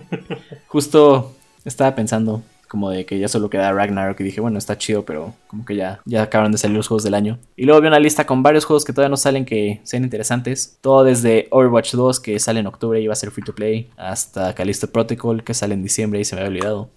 Justo 0.68 1.34
estaba 1.64 1.94
pensando, 1.94 2.42
como 2.68 2.90
de 2.90 3.06
que 3.06 3.18
ya 3.18 3.26
solo 3.26 3.48
queda 3.48 3.72
Ragnarok 3.72 4.20
y 4.20 4.24
dije, 4.24 4.42
bueno, 4.42 4.58
está 4.58 4.76
chido, 4.76 5.06
pero 5.06 5.32
como 5.46 5.64
que 5.64 5.76
ya, 5.76 6.00
ya 6.04 6.22
acabaron 6.22 6.52
de 6.52 6.58
salir 6.58 6.76
los 6.76 6.88
juegos 6.88 7.04
del 7.04 7.14
año. 7.14 7.38
Y 7.56 7.64
luego 7.64 7.80
vi 7.80 7.88
una 7.88 7.98
lista 7.98 8.26
con 8.26 8.42
varios 8.42 8.66
juegos 8.66 8.84
que 8.84 8.92
todavía 8.92 9.08
no 9.08 9.16
salen 9.16 9.46
que 9.46 9.80
sean 9.82 10.04
interesantes. 10.04 10.76
Todo 10.82 11.04
desde 11.04 11.48
Overwatch 11.52 11.94
2 11.94 12.20
que 12.20 12.38
sale 12.38 12.60
en 12.60 12.66
octubre 12.66 13.00
y 13.00 13.06
va 13.06 13.14
a 13.14 13.16
ser 13.16 13.30
free 13.30 13.42
to 13.42 13.54
play, 13.54 13.88
hasta 13.96 14.54
Callisto 14.54 14.92
Protocol 14.92 15.42
que 15.42 15.54
sale 15.54 15.72
en 15.72 15.82
diciembre 15.82 16.20
y 16.20 16.26
se 16.26 16.36
me 16.36 16.42
había 16.42 16.50
olvidado. 16.50 16.90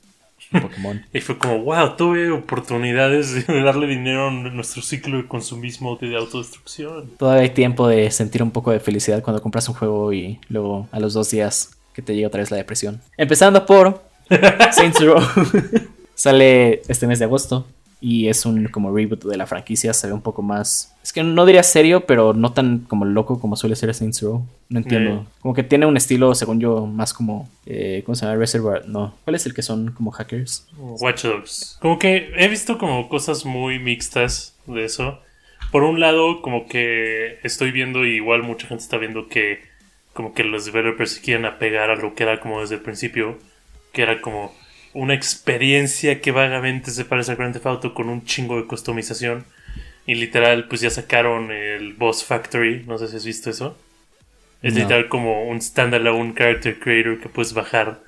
Pokémon. 0.61 1.05
Y 1.13 1.19
fue 1.21 1.37
como, 1.37 1.59
wow, 1.59 1.95
tuve 1.95 2.31
oportunidades 2.31 3.47
de 3.47 3.61
darle 3.63 3.87
dinero 3.87 4.27
a 4.27 4.31
nuestro 4.31 4.81
ciclo 4.81 5.17
de 5.17 5.27
consumismo 5.27 5.97
de 5.97 6.15
autodestrucción. 6.15 7.11
Todavía 7.17 7.43
hay 7.43 7.49
tiempo 7.49 7.87
de 7.87 8.11
sentir 8.11 8.43
un 8.43 8.51
poco 8.51 8.71
de 8.71 8.79
felicidad 8.79 9.21
cuando 9.21 9.41
compras 9.41 9.67
un 9.69 9.75
juego 9.75 10.13
y 10.13 10.39
luego 10.49 10.87
a 10.91 10.99
los 10.99 11.13
dos 11.13 11.29
días 11.31 11.71
que 11.93 12.01
te 12.01 12.15
llega 12.15 12.27
otra 12.27 12.39
vez 12.39 12.51
la 12.51 12.57
depresión. 12.57 13.01
Empezando 13.17 13.65
por 13.65 14.01
Saints 14.71 15.03
Row. 15.03 15.21
Sale 16.15 16.81
este 16.87 17.07
mes 17.07 17.19
de 17.19 17.25
agosto 17.25 17.65
y 18.03 18.27
es 18.27 18.45
un 18.45 18.67
como 18.67 18.93
reboot 18.93 19.23
de 19.23 19.37
la 19.37 19.47
franquicia, 19.47 19.93
se 19.93 20.07
ve 20.07 20.13
un 20.13 20.21
poco 20.21 20.41
más... 20.41 20.93
Es 21.01 21.13
que 21.13 21.23
no 21.23 21.45
diría 21.45 21.63
serio, 21.63 22.05
pero 22.05 22.33
no 22.33 22.51
tan 22.51 22.79
como 22.79 23.05
loco 23.05 23.39
como 23.39 23.55
suele 23.55 23.77
ser 23.77 23.93
Saints 23.93 24.21
Row. 24.21 24.45
No 24.67 24.79
entiendo. 24.79 25.25
Como 25.39 25.53
que 25.53 25.63
tiene 25.63 25.85
un 25.85 25.95
estilo, 25.95 26.35
según 26.35 26.59
yo, 26.59 26.85
más 26.85 27.13
como... 27.13 27.49
eh, 27.65 28.03
¿Cómo 28.05 28.15
se 28.15 28.25
llama? 28.25 28.37
Reservoir. 28.37 28.89
No. 28.89 29.15
¿Cuál 29.23 29.37
es 29.37 29.45
el 29.45 29.53
que 29.53 29.61
son 29.61 29.91
como 29.91 30.11
hackers? 30.11 30.67
Watch 30.77 31.23
Dogs. 31.23 31.77
Como 31.79 31.97
que 31.97 32.33
he 32.35 32.49
visto 32.49 32.77
como 32.77 33.07
cosas 33.07 33.45
muy 33.45 33.79
mixtas 33.79 34.53
de 34.67 34.83
eso. 34.83 35.19
Por 35.71 35.83
un 35.83 36.01
lado, 36.01 36.41
como 36.41 36.67
que 36.67 37.39
estoy 37.43 37.71
viendo, 37.71 38.05
y 38.05 38.15
igual 38.15 38.43
mucha 38.43 38.67
gente 38.67 38.83
está 38.83 38.97
viendo 38.97 39.29
que 39.29 39.61
como 40.11 40.33
que 40.33 40.43
los 40.43 40.65
developers 40.65 41.11
se 41.11 41.21
quieren 41.21 41.45
apegar 41.45 41.89
a 41.89 41.95
lo 41.95 42.15
que 42.15 42.23
era 42.23 42.41
como 42.41 42.59
desde 42.59 42.75
el 42.75 42.81
principio, 42.81 43.39
que 43.93 44.01
era 44.01 44.19
como 44.19 44.53
una 44.93 45.13
experiencia 45.13 46.21
que 46.21 46.31
vagamente 46.31 46.91
se 46.91 47.05
parece 47.05 47.31
a 47.31 47.35
Grand 47.35 47.53
Theft 47.53 47.65
Auto 47.65 47.93
con 47.93 48.09
un 48.09 48.23
chingo 48.25 48.57
de 48.57 48.67
customización. 48.67 49.45
Y 50.05 50.15
literal, 50.15 50.67
pues 50.67 50.81
ya 50.81 50.89
sacaron 50.89 51.51
el 51.51 51.93
Boss 51.93 52.25
Factory, 52.25 52.83
no 52.85 52.97
sé 52.97 53.07
si 53.07 53.15
has 53.15 53.25
visto 53.25 53.49
eso. 53.49 53.77
Es 54.61 54.73
No. 54.73 54.79
literal 54.81 55.07
como 55.09 55.43
un 55.47 55.61
standalone 55.61 56.33
character 56.35 56.77
creator 56.79 57.19
que 57.19 57.29
puedes 57.29 57.53
bajar 57.53 57.99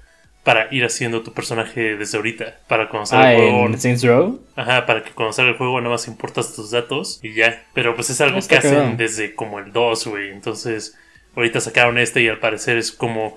para 0.44 0.68
ir 0.74 0.86
haciendo 0.86 1.22
tu 1.22 1.34
personaje 1.34 1.96
desde 1.98 2.18
ahorita. 2.18 2.60
Para 2.68 2.88
cuando 2.90 3.08
salga 3.08 3.28
Ah, 3.30 3.34
el 3.34 3.40
juego. 3.40 3.66
en 3.68 3.80
Saints 3.80 4.04
Row. 4.04 4.42
Ajá, 4.56 4.86
para 4.86 5.04
que 5.04 5.12
salga 5.32 5.52
el 5.52 5.58
juego 5.58 5.80
nada 5.82 5.92
más 5.94 6.08
importas 6.08 6.54
tus 6.56 6.72
datos 6.72 7.20
y 7.24 7.34
ya. 7.34 7.64
Pero 7.74 7.96
pues 7.96 8.10
es 8.10 8.22
algo 8.22 8.38
Está 8.40 8.60
que 8.60 8.68
hacen 8.68 8.96
desde 8.98 9.34
como 9.34 9.60
el 9.60 9.72
2, 9.74 10.08
güey. 10.08 10.30
Entonces, 10.32 10.96
ahorita 11.36 11.60
sacaron 11.62 11.98
este 11.98 12.22
y 12.22 12.28
al 12.28 12.40
parecer 12.40 12.78
es 12.78 12.92
como 12.92 13.36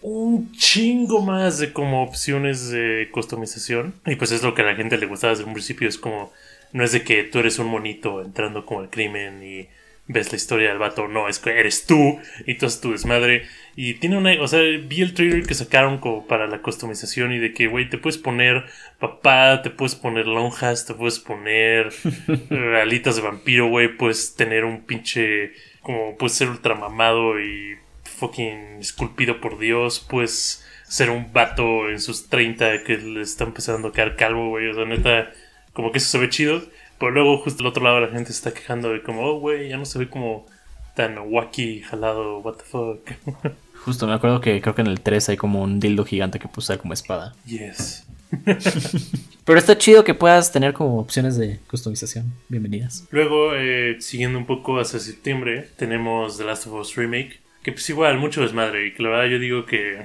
un 0.00 0.52
chingo 0.52 1.22
más 1.22 1.58
de 1.58 1.72
como 1.72 2.02
opciones 2.02 2.70
de 2.70 3.08
customización. 3.10 3.94
Y 4.06 4.16
pues 4.16 4.32
es 4.32 4.42
lo 4.42 4.54
que 4.54 4.62
a 4.62 4.66
la 4.66 4.76
gente 4.76 4.98
le 4.98 5.06
gustaba 5.06 5.32
desde 5.32 5.44
un 5.44 5.52
principio. 5.52 5.88
Es 5.88 5.98
como, 5.98 6.32
no 6.72 6.84
es 6.84 6.92
de 6.92 7.02
que 7.02 7.24
tú 7.24 7.38
eres 7.38 7.58
un 7.58 7.68
monito 7.68 8.22
entrando 8.22 8.64
como 8.64 8.80
al 8.80 8.90
crimen 8.90 9.42
y 9.42 9.68
ves 10.06 10.32
la 10.32 10.36
historia 10.36 10.70
del 10.70 10.78
vato. 10.78 11.08
No, 11.08 11.28
es 11.28 11.38
que 11.38 11.50
eres 11.50 11.86
tú 11.86 12.18
y 12.46 12.54
tú 12.54 12.66
haces 12.66 12.80
tu 12.80 12.92
desmadre. 12.92 13.46
Y 13.76 13.94
tiene 13.94 14.16
una, 14.16 14.40
o 14.40 14.48
sea, 14.48 14.60
vi 14.60 15.02
el 15.02 15.14
trailer 15.14 15.46
que 15.46 15.54
sacaron 15.54 15.98
como 15.98 16.26
para 16.26 16.46
la 16.46 16.62
customización 16.62 17.32
y 17.32 17.38
de 17.38 17.52
que, 17.52 17.68
güey, 17.68 17.88
te 17.88 17.98
puedes 17.98 18.18
poner 18.18 18.64
papá, 18.98 19.62
te 19.62 19.70
puedes 19.70 19.94
poner 19.94 20.26
lonjas, 20.26 20.86
te 20.86 20.94
puedes 20.94 21.18
poner 21.18 21.90
alitas 22.82 23.16
de 23.16 23.22
vampiro, 23.22 23.68
güey, 23.68 23.88
puedes 23.96 24.34
tener 24.34 24.64
un 24.64 24.82
pinche, 24.82 25.52
como 25.82 26.16
puedes 26.16 26.36
ser 26.36 26.48
ultramamado 26.48 27.40
y 27.40 27.76
fucking 28.18 28.78
esculpido 28.80 29.40
por 29.40 29.58
Dios, 29.58 30.04
puedes 30.08 30.64
ser 30.88 31.10
un 31.10 31.32
vato 31.32 31.88
en 31.88 32.00
sus 32.00 32.28
30 32.28 32.82
que 32.84 32.96
le 32.96 33.20
está 33.20 33.44
empezando 33.44 33.88
a 33.88 33.92
quedar 33.92 34.16
calvo, 34.16 34.48
güey, 34.48 34.68
o 34.68 34.74
sea, 34.74 34.84
neta, 34.84 35.30
como 35.72 35.92
que 35.92 35.98
eso 35.98 36.08
se 36.08 36.18
ve 36.18 36.28
chido, 36.28 36.62
pero 36.98 37.10
luego 37.12 37.38
justo 37.38 37.62
al 37.62 37.68
otro 37.68 37.84
lado 37.84 38.00
la 38.00 38.08
gente 38.08 38.32
se 38.32 38.38
está 38.38 38.52
quejando 38.52 38.90
de 38.90 39.02
como, 39.02 39.22
oh, 39.22 39.38
güey, 39.38 39.68
ya 39.68 39.76
no 39.76 39.84
se 39.84 39.98
ve 39.98 40.08
como 40.08 40.46
tan 40.94 41.16
wacky, 41.18 41.80
jalado, 41.82 42.38
what 42.40 42.56
the 42.56 42.64
fuck. 42.64 43.08
Justo, 43.84 44.08
me 44.08 44.14
acuerdo 44.14 44.40
que 44.40 44.60
creo 44.60 44.74
que 44.74 44.80
en 44.80 44.88
el 44.88 45.00
3 45.00 45.28
hay 45.28 45.36
como 45.36 45.62
un 45.62 45.78
dildo 45.78 46.04
gigante 46.04 46.40
que 46.40 46.48
puede 46.48 46.78
como 46.78 46.92
espada. 46.92 47.34
yes. 47.46 48.04
Pero 49.44 49.58
está 49.58 49.78
chido 49.78 50.04
que 50.04 50.14
puedas 50.14 50.52
tener 50.52 50.74
como 50.74 50.98
opciones 50.98 51.36
de 51.38 51.58
customización. 51.70 52.32
Bienvenidas. 52.48 53.06
Luego, 53.10 53.54
eh, 53.54 53.96
siguiendo 54.00 54.38
un 54.38 54.44
poco 54.44 54.78
hacia 54.78 54.98
septiembre, 54.98 55.68
tenemos 55.76 56.36
The 56.36 56.44
Last 56.44 56.66
of 56.66 56.74
Us 56.74 56.96
Remake, 56.96 57.40
que 57.68 57.72
pues 57.72 57.90
igual, 57.90 58.18
mucho 58.18 58.40
desmadre, 58.40 58.86
y 58.86 58.92
que 58.92 59.02
la 59.02 59.10
verdad 59.10 59.26
yo 59.26 59.38
digo 59.38 59.66
que... 59.66 60.02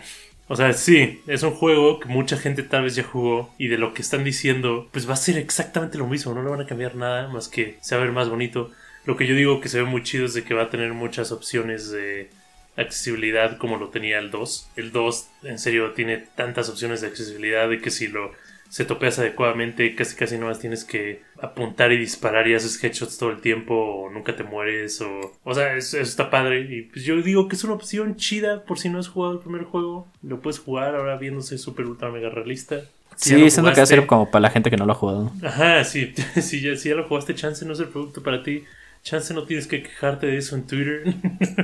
O 0.49 0.55
sea, 0.57 0.73
sí, 0.73 1.21
es 1.25 1.41
un 1.43 1.51
juego 1.51 2.01
que 2.01 2.09
mucha 2.09 2.35
gente 2.37 2.63
tal 2.63 2.83
vez 2.83 2.95
ya 2.95 3.03
jugó 3.03 3.53
y 3.57 3.69
de 3.69 3.77
lo 3.77 3.93
que 3.93 4.01
están 4.01 4.25
diciendo, 4.25 4.89
pues 4.91 5.07
va 5.07 5.13
a 5.13 5.17
ser 5.17 5.37
exactamente 5.37 5.97
lo 5.97 6.05
mismo, 6.05 6.33
no 6.33 6.43
le 6.43 6.49
van 6.49 6.59
a 6.59 6.65
cambiar 6.65 6.95
nada 6.95 7.29
más 7.29 7.47
que 7.47 7.77
se 7.81 7.95
va 7.95 8.01
a 8.01 8.05
ver 8.05 8.13
más 8.13 8.29
bonito. 8.29 8.69
Lo 9.05 9.15
que 9.15 9.25
yo 9.25 9.35
digo 9.35 9.61
que 9.61 9.69
se 9.69 9.77
ve 9.77 9.85
muy 9.85 10.03
chido 10.03 10.25
es 10.25 10.33
de 10.33 10.43
que 10.43 10.53
va 10.53 10.63
a 10.63 10.69
tener 10.69 10.91
muchas 10.93 11.31
opciones 11.31 11.89
de 11.91 12.29
accesibilidad 12.75 13.57
como 13.57 13.77
lo 13.77 13.89
tenía 13.89 14.19
el 14.19 14.31
2. 14.31 14.71
El 14.75 14.91
2 14.91 15.27
en 15.43 15.59
serio 15.59 15.91
tiene 15.91 16.17
tantas 16.17 16.69
opciones 16.69 16.99
de 16.99 17.07
accesibilidad 17.07 17.69
de 17.69 17.79
que 17.79 17.89
si 17.89 18.07
lo 18.07 18.33
se 18.73 18.85
topeas 18.85 19.19
adecuadamente, 19.19 19.93
casi 19.93 20.15
casi 20.15 20.35
nomás 20.35 20.57
tienes 20.57 20.83
que 20.83 21.21
apuntar 21.39 21.91
y 21.91 21.97
disparar 21.99 22.47
y 22.47 22.55
haces 22.55 22.83
headshots 22.83 23.19
todo 23.19 23.29
el 23.29 23.39
tiempo 23.39 23.75
o 23.75 24.09
nunca 24.09 24.35
te 24.35 24.43
mueres 24.43 24.99
o... 24.99 25.37
O 25.43 25.53
sea, 25.53 25.75
eso, 25.75 25.99
eso 25.99 26.09
está 26.09 26.31
padre 26.31 26.61
y 26.61 26.81
pues 26.81 27.05
yo 27.05 27.21
digo 27.21 27.47
que 27.47 27.55
es 27.55 27.63
una 27.63 27.73
opción 27.73 28.15
chida 28.15 28.63
por 28.63 28.79
si 28.79 28.89
no 28.89 28.97
has 28.97 29.09
jugado 29.09 29.33
el 29.33 29.41
primer 29.41 29.65
juego. 29.65 30.07
Lo 30.23 30.41
puedes 30.41 30.57
jugar 30.59 30.95
ahora 30.95 31.17
viéndose 31.17 31.59
súper 31.59 31.85
ultra 31.85 32.09
mega 32.09 32.31
realista. 32.31 32.77
Si 33.15 33.35
Sí, 33.35 33.51
siento 33.51 33.69
que 33.73 33.77
va 33.77 33.83
a 33.83 33.85
ser 33.85 34.07
como 34.07 34.31
para 34.31 34.41
la 34.41 34.49
gente 34.49 34.71
que 34.71 34.77
no 34.77 34.87
lo 34.87 34.93
ha 34.93 34.95
jugado. 34.95 35.31
Ajá, 35.43 35.83
sí, 35.83 36.11
si 36.41 36.59
ya, 36.59 36.75
si 36.75 36.89
ya 36.89 36.95
lo 36.95 37.07
jugaste, 37.07 37.35
chance 37.35 37.63
no 37.67 37.73
es 37.73 37.79
el 37.79 37.89
producto 37.89 38.23
para 38.23 38.41
ti. 38.41 38.63
Chance 39.03 39.35
no 39.35 39.43
tienes 39.43 39.67
que 39.67 39.83
quejarte 39.83 40.25
de 40.25 40.37
eso 40.37 40.55
en 40.55 40.65
Twitter. 40.65 41.13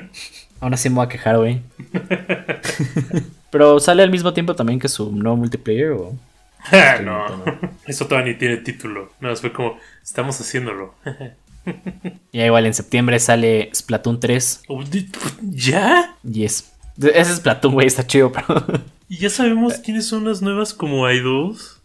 Aún 0.60 0.76
así 0.76 0.90
me 0.90 0.98
voy 0.98 1.06
a 1.08 1.10
quejar, 1.10 1.38
güey. 1.38 1.60
Pero 3.50 3.80
sale 3.80 4.04
al 4.04 4.12
mismo 4.12 4.32
tiempo 4.32 4.56
también 4.56 4.80
que 4.80 4.88
su 4.88 5.12
nuevo 5.12 5.38
multiplayer 5.38 5.94
o. 5.94 6.14
Ah, 6.72 7.00
no, 7.02 7.44
eso 7.88 8.06
todavía 8.08 8.34
ni 8.34 8.38
tiene 8.38 8.58
título. 8.58 9.12
No, 9.22 9.34
fue 9.36 9.52
como, 9.54 9.78
estamos 10.04 10.40
haciéndolo. 10.40 10.96
Ya 12.32 12.46
igual 12.48 12.66
en 12.66 12.74
septiembre 12.74 13.20
sale 13.20 13.70
Splatoon 13.76 14.20
3. 14.20 14.64
Oh, 14.70 14.84
di- 14.84 15.08
¿Ya? 15.42 16.16
Yes. 16.24 16.72
Ese 17.00 17.36
Splatoon, 17.36 17.74
güey, 17.76 17.86
está 17.86 18.08
chido, 18.08 18.32
pero. 18.32 18.66
¿Y 19.08 19.18
ya 19.18 19.30
sabemos 19.30 19.76
quiénes 19.76 20.08
son 20.08 20.26
las 20.26 20.42
nuevas 20.42 20.74
como 20.74 21.08
idols? 21.10 21.80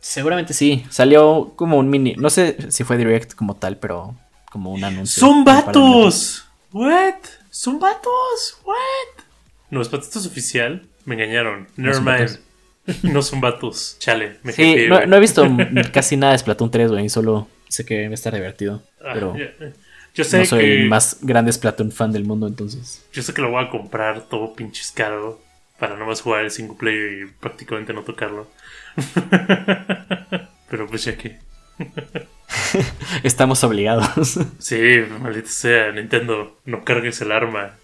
Seguramente 0.00 0.54
sí. 0.54 0.84
Salió 0.90 1.52
como 1.56 1.78
un 1.78 1.88
mini. 1.88 2.14
No 2.16 2.30
sé 2.30 2.70
si 2.70 2.82
fue 2.82 2.96
direct 2.96 3.34
como 3.34 3.54
tal, 3.54 3.76
pero 3.76 4.16
como 4.50 4.72
un 4.72 4.82
anuncio. 4.82 5.20
¡Son 5.20 5.44
vatos! 5.44 6.44
¿What? 6.72 7.14
¿Son 7.50 7.78
vatos? 7.78 8.58
¿What? 8.64 9.24
No, 9.70 9.80
es 9.82 9.92
esto 9.92 10.18
es 10.18 10.26
oficial. 10.26 10.86
Me 11.04 11.14
engañaron. 11.14 11.68
Nevermind. 11.76 12.40
No 13.02 13.22
son 13.22 13.40
vatos. 13.40 13.96
Chale, 13.98 14.38
me 14.42 14.52
Sí, 14.52 14.86
no, 14.88 15.16
he 15.16 15.20
visto 15.20 15.46
casi 15.92 16.16
nada 16.16 16.32
de 16.32 16.38
Splatoon 16.38 16.70
3, 16.70 16.90
güey. 16.90 17.08
Solo 17.08 17.48
sé 17.68 17.84
que 17.84 18.06
va 18.06 18.10
a 18.10 18.14
estar 18.14 18.34
divertido. 18.34 18.82
Ah, 19.00 19.12
Pero. 19.14 19.36
Yo 20.14 20.24
sé 20.24 20.40
no 20.40 20.44
soy 20.44 20.60
que 20.60 20.82
el 20.82 20.88
más 20.88 21.18
grande 21.22 21.52
Splatoon 21.52 21.90
fan 21.90 22.12
del 22.12 22.24
mundo, 22.24 22.46
entonces. 22.46 23.02
yo 23.14 23.22
sé 23.22 23.32
que 23.32 23.40
lo 23.40 23.50
voy 23.50 23.64
a 23.64 23.70
comprar 23.70 24.28
todo 24.28 24.52
pinches 24.52 24.92
caro 24.92 25.40
para 25.78 25.96
nomás 25.96 26.20
jugar 26.20 26.44
el 26.44 26.50
single 26.50 26.76
player 26.78 27.22
y 27.22 27.26
prácticamente 27.40 27.94
no 27.94 28.02
tocarlo. 28.02 28.46
Pero 30.70 30.86
pues 30.86 31.04
ya 31.04 31.16
que. 31.16 31.38
Estamos 33.22 33.64
obligados. 33.64 34.38
Sí, 34.58 34.80
maldita 35.20 35.48
sea, 35.48 35.92
Nintendo, 35.92 36.60
no 36.66 36.84
cargues 36.84 37.20
el 37.22 37.32
arma. 37.32 37.76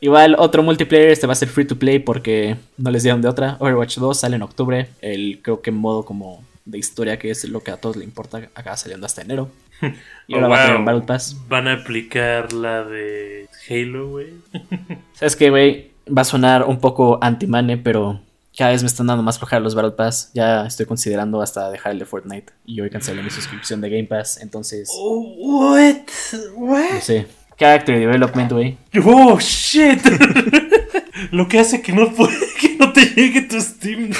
Igual 0.00 0.36
otro 0.38 0.62
multiplayer, 0.62 1.08
este 1.10 1.26
va 1.26 1.32
a 1.32 1.36
ser 1.36 1.48
free 1.48 1.64
to 1.66 1.76
play 1.78 1.98
porque 1.98 2.56
no 2.76 2.90
les 2.90 3.02
dieron 3.02 3.22
de 3.22 3.28
otra. 3.28 3.56
Overwatch 3.60 3.98
2 3.98 4.18
sale 4.20 4.36
en 4.36 4.42
octubre. 4.42 4.88
El 5.00 5.40
creo 5.42 5.62
que 5.62 5.70
modo 5.70 6.04
como 6.04 6.42
de 6.66 6.78
historia 6.78 7.18
que 7.18 7.30
es 7.30 7.44
lo 7.48 7.62
que 7.62 7.70
a 7.70 7.76
todos 7.78 7.96
le 7.96 8.04
importa 8.04 8.48
acaba 8.54 8.76
saliendo 8.76 9.06
hasta 9.06 9.22
enero. 9.22 9.48
Y 10.26 10.34
ahora 10.34 10.46
Oh, 10.46 10.50
va 10.50 10.58
a 10.58 10.64
tener 10.66 10.76
un 10.78 10.84
Battle 10.86 11.02
Pass. 11.02 11.36
Van 11.48 11.68
a 11.68 11.74
aplicar 11.74 12.52
la 12.54 12.84
de 12.84 13.46
Halo, 13.68 14.08
güey. 14.10 14.28
¿Sabes 15.14 15.36
qué, 15.36 15.50
güey? 15.50 15.90
Va 16.06 16.22
a 16.22 16.24
sonar 16.24 16.64
un 16.64 16.80
poco 16.80 17.18
anti-mane, 17.20 17.76
pero 17.76 18.20
cada 18.56 18.70
vez 18.70 18.82
me 18.82 18.86
están 18.86 19.06
dando 19.08 19.22
más 19.22 19.38
flojar 19.38 19.60
los 19.60 19.74
Battle 19.74 19.90
Pass. 19.92 20.30
Ya 20.32 20.64
estoy 20.66 20.86
considerando 20.86 21.42
hasta 21.42 21.70
dejar 21.70 21.92
el 21.92 21.98
de 21.98 22.06
Fortnite. 22.06 22.52
Y 22.64 22.80
hoy 22.80 22.88
cancelé 22.88 23.22
mi 23.22 23.28
suscripción 23.30 23.80
de 23.82 23.90
Game 23.90 24.04
Pass. 24.04 24.38
Entonces, 24.40 24.88
Oh, 24.94 25.20
what? 25.38 25.96
no 26.32 26.54
What? 26.64 27.00
sé. 27.00 27.26
Character 27.58 27.98
Development, 27.98 28.50
güey. 28.52 28.76
Oh, 29.04 29.38
shit. 29.38 30.00
Lo 31.30 31.48
que 31.48 31.58
hace 31.58 31.82
que 31.82 31.92
no 31.92 32.12
puede, 32.12 32.34
que 32.60 32.76
no 32.76 32.92
te 32.92 33.06
llegue 33.06 33.42
tu 33.42 33.60
Steam. 33.60 34.10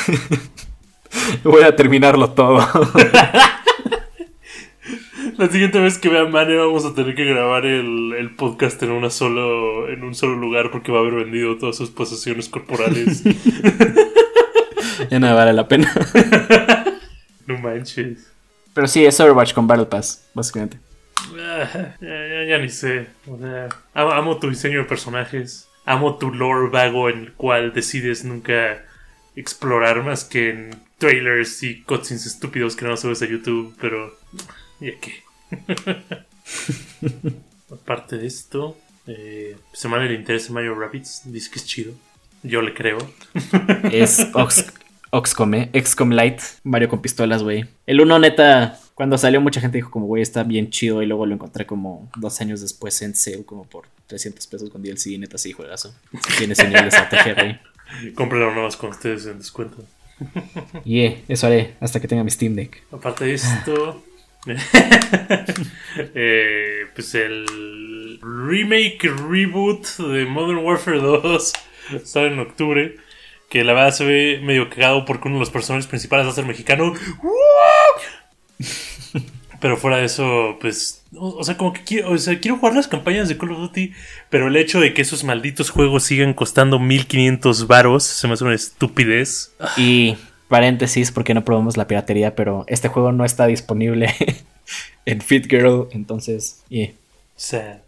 Voy 1.44 1.62
a 1.62 1.74
terminarlo 1.76 2.30
todo. 2.30 2.66
La 5.36 5.48
siguiente 5.48 5.80
vez 5.80 5.98
que 5.98 6.08
vea 6.08 6.24
Mane 6.24 6.56
vamos 6.56 6.84
a 6.84 6.94
tener 6.94 7.14
que 7.14 7.24
grabar 7.24 7.66
el, 7.66 8.14
el 8.16 8.34
podcast 8.34 8.82
en 8.82 8.90
una 8.90 9.10
solo 9.10 9.88
en 9.88 10.04
un 10.04 10.14
solo 10.14 10.36
lugar 10.36 10.70
porque 10.70 10.92
va 10.92 10.98
a 10.98 11.00
haber 11.02 11.14
vendido 11.14 11.56
todas 11.56 11.76
sus 11.76 11.90
posesiones 11.90 12.48
corporales. 12.48 13.22
Ya 15.10 15.18
no 15.18 15.34
vale 15.34 15.52
la 15.52 15.66
pena. 15.66 15.92
no 17.46 17.58
manches. 17.58 18.30
Pero 18.74 18.88
sí, 18.88 19.04
es 19.04 19.18
Overwatch 19.20 19.54
con 19.54 19.66
Battle 19.66 19.86
Pass, 19.86 20.28
básicamente. 20.34 20.78
Ah, 21.38 21.94
ya, 22.00 22.28
ya- 22.28 22.44
ya 22.44 22.58
ni 22.58 22.68
sé. 22.68 23.06
O 23.26 23.38
sea, 23.38 23.68
amo, 23.94 24.12
amo 24.12 24.38
tu 24.38 24.48
diseño 24.50 24.78
de 24.80 24.84
personajes. 24.84 25.68
Amo 25.86 26.16
tu 26.18 26.30
lore 26.32 26.70
vago 26.70 27.08
en 27.10 27.18
el 27.20 27.32
cual 27.32 27.72
decides 27.74 28.24
nunca 28.24 28.82
explorar 29.36 30.02
más 30.02 30.24
que 30.24 30.50
en 30.50 30.70
trailers 30.98 31.62
y 31.62 31.82
cutscenes 31.82 32.24
estúpidos 32.26 32.76
que 32.76 32.84
no 32.86 32.96
subes 32.96 33.20
a 33.22 33.26
YouTube, 33.26 33.74
pero 33.80 34.16
ya 34.80 34.92
que. 35.00 35.22
Aparte 37.72 38.16
de 38.18 38.26
esto, 38.26 38.76
eh, 39.06 39.56
semana 39.72 40.04
le 40.04 40.14
interesa 40.14 40.52
Mario 40.52 40.74
Rabbits, 40.74 41.22
dice 41.26 41.50
que 41.50 41.58
es 41.58 41.66
chido. 41.66 41.92
Yo 42.42 42.60
le 42.62 42.74
creo. 42.74 42.98
Es 43.90 44.26
Ox, 44.34 44.66
Oxcom, 45.10 45.54
¿eh? 45.54 45.70
XCOM 45.72 46.10
Light, 46.10 46.40
Mario 46.62 46.88
con 46.88 47.00
pistolas, 47.00 47.42
güey. 47.42 47.64
El 47.86 48.00
uno, 48.02 48.18
neta, 48.18 48.78
cuando 48.94 49.18
salió 49.18 49.40
mucha 49.40 49.60
gente 49.60 49.78
dijo 49.78 49.90
como, 49.90 50.06
güey, 50.06 50.22
está 50.22 50.44
bien 50.44 50.70
chido. 50.70 51.02
Y 51.02 51.06
luego 51.06 51.26
lo 51.26 51.34
encontré 51.34 51.66
como 51.66 52.10
dos 52.16 52.40
años 52.40 52.60
después 52.60 53.00
en 53.02 53.14
sale, 53.14 53.44
como 53.44 53.64
por 53.64 53.86
300 54.06 54.46
pesos 54.46 54.70
con 54.70 54.82
DLC. 54.82 55.06
Y 55.08 55.18
neta, 55.18 55.36
sí, 55.38 55.52
juegazo. 55.52 55.94
Tiene 56.38 56.54
señal 56.54 56.82
de 56.82 56.88
estrategia, 56.88 57.34
güey. 57.34 57.58
Cómpralo 58.14 58.54
nomás 58.54 58.76
con 58.76 58.90
ustedes 58.90 59.26
en 59.26 59.38
descuento. 59.38 59.84
Yeah, 60.84 61.16
eso 61.28 61.46
haré 61.48 61.74
hasta 61.80 62.00
que 62.00 62.06
tenga 62.06 62.22
mi 62.22 62.30
Steam 62.30 62.54
Deck. 62.54 62.84
Aparte 62.92 63.24
de 63.24 63.34
esto, 63.34 64.04
eh, 66.14 66.86
pues 66.94 67.14
el 67.14 68.20
remake 68.22 69.08
reboot 69.08 69.84
de 69.98 70.24
Modern 70.24 70.58
Warfare 70.58 70.98
2 71.00 71.52
sale 72.04 72.28
en 72.28 72.38
octubre. 72.38 72.96
Que 73.48 73.62
la 73.62 73.72
verdad 73.72 73.92
se 73.92 74.04
ve 74.04 74.40
medio 74.42 74.68
cagado 74.68 75.04
porque 75.04 75.28
uno 75.28 75.36
de 75.36 75.40
los 75.40 75.50
personajes 75.50 75.86
principales 75.86 76.26
va 76.26 76.30
a 76.30 76.34
ser 76.34 76.44
mexicano. 76.44 76.92
Pero 79.60 79.76
fuera 79.78 79.96
de 79.96 80.04
eso, 80.04 80.58
pues. 80.60 81.02
O, 81.16 81.36
o 81.38 81.44
sea, 81.44 81.56
como 81.56 81.72
que 81.72 81.82
quiero, 81.84 82.10
o 82.10 82.18
sea, 82.18 82.38
quiero 82.38 82.58
jugar 82.58 82.74
las 82.74 82.86
campañas 82.86 83.28
de 83.28 83.38
Call 83.38 83.52
of 83.52 83.58
Duty. 83.58 83.92
Pero 84.28 84.48
el 84.48 84.56
hecho 84.56 84.78
de 84.78 84.92
que 84.92 85.02
esos 85.02 85.24
malditos 85.24 85.70
juegos 85.70 86.02
sigan 86.02 86.34
costando 86.34 86.78
1500 86.78 87.66
varos 87.66 88.04
se 88.04 88.26
me 88.26 88.34
hace 88.34 88.44
una 88.44 88.54
estupidez. 88.54 89.54
Y 89.76 90.16
paréntesis, 90.48 91.12
porque 91.12 91.34
no 91.34 91.44
probamos 91.44 91.76
la 91.76 91.88
piratería, 91.88 92.34
pero 92.34 92.64
este 92.68 92.88
juego 92.88 93.12
no 93.12 93.24
está 93.24 93.46
disponible 93.46 94.12
en 95.06 95.20
Fit 95.20 95.46
Girl. 95.48 95.88
Entonces, 95.92 96.62
yeah, 96.68 96.90
Sad. 97.36 97.78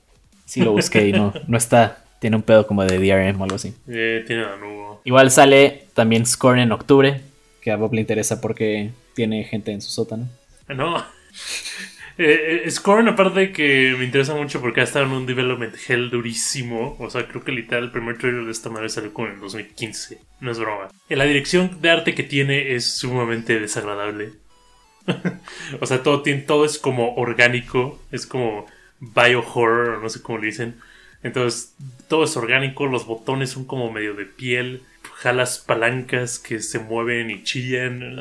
sí 0.47 0.63
lo 0.63 0.73
busqué 0.73 1.09
y 1.09 1.13
no, 1.13 1.35
no 1.47 1.59
está. 1.59 2.03
Tiene 2.21 2.37
un 2.37 2.43
pedo 2.43 2.67
como 2.67 2.85
de 2.85 2.99
DRM 2.99 3.39
o 3.41 3.45
algo 3.45 3.57
así. 3.57 3.75
Eh, 3.87 4.25
tiene 4.27 4.45
a 4.45 4.57
nuevo. 4.57 5.03
Igual 5.05 5.31
sale 5.31 5.85
también 5.95 6.25
Scorn 6.25 6.59
en 6.59 6.73
octubre, 6.73 7.21
que 7.61 7.71
a 7.71 7.77
Bob 7.77 7.93
le 7.93 8.01
interesa 8.01 8.41
porque 8.41 8.91
tiene 9.15 9.45
gente 9.45 9.73
en 9.73 9.83
su 9.83 9.91
sótano. 9.91 10.27
No. 10.69 11.05
Eh, 12.19 12.63
eh, 12.65 12.71
Scorn, 12.71 13.09
aparte 13.09 13.53
que 13.53 13.95
me 13.99 14.05
interesa 14.07 14.35
mucho 14.35 14.59
porque 14.63 14.81
ha 14.81 14.85
estado 14.85 15.05
en 15.05 15.13
un 15.13 15.27
development 15.27 15.75
hell 15.87 16.09
durísimo. 16.09 16.97
O 16.99 17.11
sea, 17.11 17.29
creo 17.29 17.45
que 17.45 17.53
literal 17.53 17.85
el 17.85 17.91
primer 17.91 18.17
trailer 18.17 18.47
de 18.47 18.53
esta 18.53 18.71
madre 18.71 18.89
salió 18.89 19.13
como 19.13 19.29
en 19.29 19.35
el 19.35 19.41
2015. 19.41 20.19
No 20.41 20.51
es 20.51 20.59
broma. 20.59 20.89
La 21.11 21.25
dirección 21.25 21.83
de 21.83 21.91
arte 21.91 22.15
que 22.15 22.23
tiene 22.23 22.75
es 22.75 22.97
sumamente 22.97 23.61
desagradable. 23.61 24.33
o 25.81 25.87
sea, 25.87 26.03
todo, 26.03 26.23
tiene, 26.23 26.41
todo 26.41 26.65
es 26.65 26.79
como 26.79 27.17
orgánico. 27.17 28.01
Es 28.11 28.27
como 28.27 28.67
biohorror, 28.99 30.03
no 30.03 30.09
sé 30.09 30.23
cómo 30.23 30.39
le 30.39 30.47
dicen. 30.47 30.81
Entonces, 31.23 31.75
todo 32.09 32.25
es 32.25 32.35
orgánico. 32.35 32.87
Los 32.87 33.05
botones 33.05 33.51
son 33.51 33.67
como 33.67 33.93
medio 33.93 34.15
de 34.15 34.25
piel. 34.25 34.83
Jalas 35.17 35.59
palancas 35.59 36.39
que 36.39 36.61
se 36.61 36.79
mueven 36.79 37.31
y 37.31 37.43
chillan. 37.43 38.19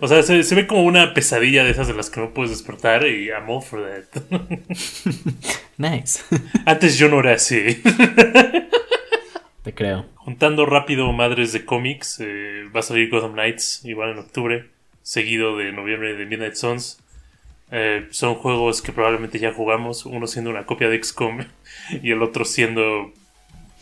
O 0.00 0.08
sea, 0.08 0.22
se, 0.22 0.42
se 0.42 0.54
ve 0.54 0.66
como 0.66 0.82
una 0.82 1.14
pesadilla 1.14 1.64
de 1.64 1.70
esas 1.70 1.86
de 1.86 1.94
las 1.94 2.10
que 2.10 2.20
no 2.20 2.34
puedes 2.34 2.50
despertar 2.50 3.06
y 3.06 3.28
I'm 3.28 3.48
all 3.48 3.62
for 3.62 3.80
that. 3.80 4.22
Nice. 5.76 6.20
Antes 6.66 6.98
yo 6.98 7.08
no 7.08 7.20
era 7.20 7.34
así. 7.34 7.82
Te 9.62 9.72
creo. 9.72 10.06
Juntando 10.16 10.66
rápido 10.66 11.12
madres 11.12 11.52
de 11.52 11.64
cómics, 11.64 12.18
eh, 12.20 12.64
va 12.74 12.80
a 12.80 12.82
salir 12.82 13.10
Gotham 13.10 13.32
Knights 13.32 13.84
igual 13.84 14.10
en 14.10 14.18
octubre, 14.18 14.70
seguido 15.02 15.56
de 15.56 15.72
noviembre 15.72 16.14
de 16.14 16.26
Midnight 16.26 16.54
Suns. 16.54 16.98
Eh, 17.70 18.06
son 18.10 18.34
juegos 18.34 18.82
que 18.82 18.92
probablemente 18.92 19.38
ya 19.38 19.52
jugamos, 19.52 20.04
uno 20.04 20.26
siendo 20.26 20.50
una 20.50 20.66
copia 20.66 20.88
de 20.88 21.02
XCOM 21.02 21.46
y 22.02 22.10
el 22.10 22.22
otro 22.22 22.44
siendo 22.44 23.12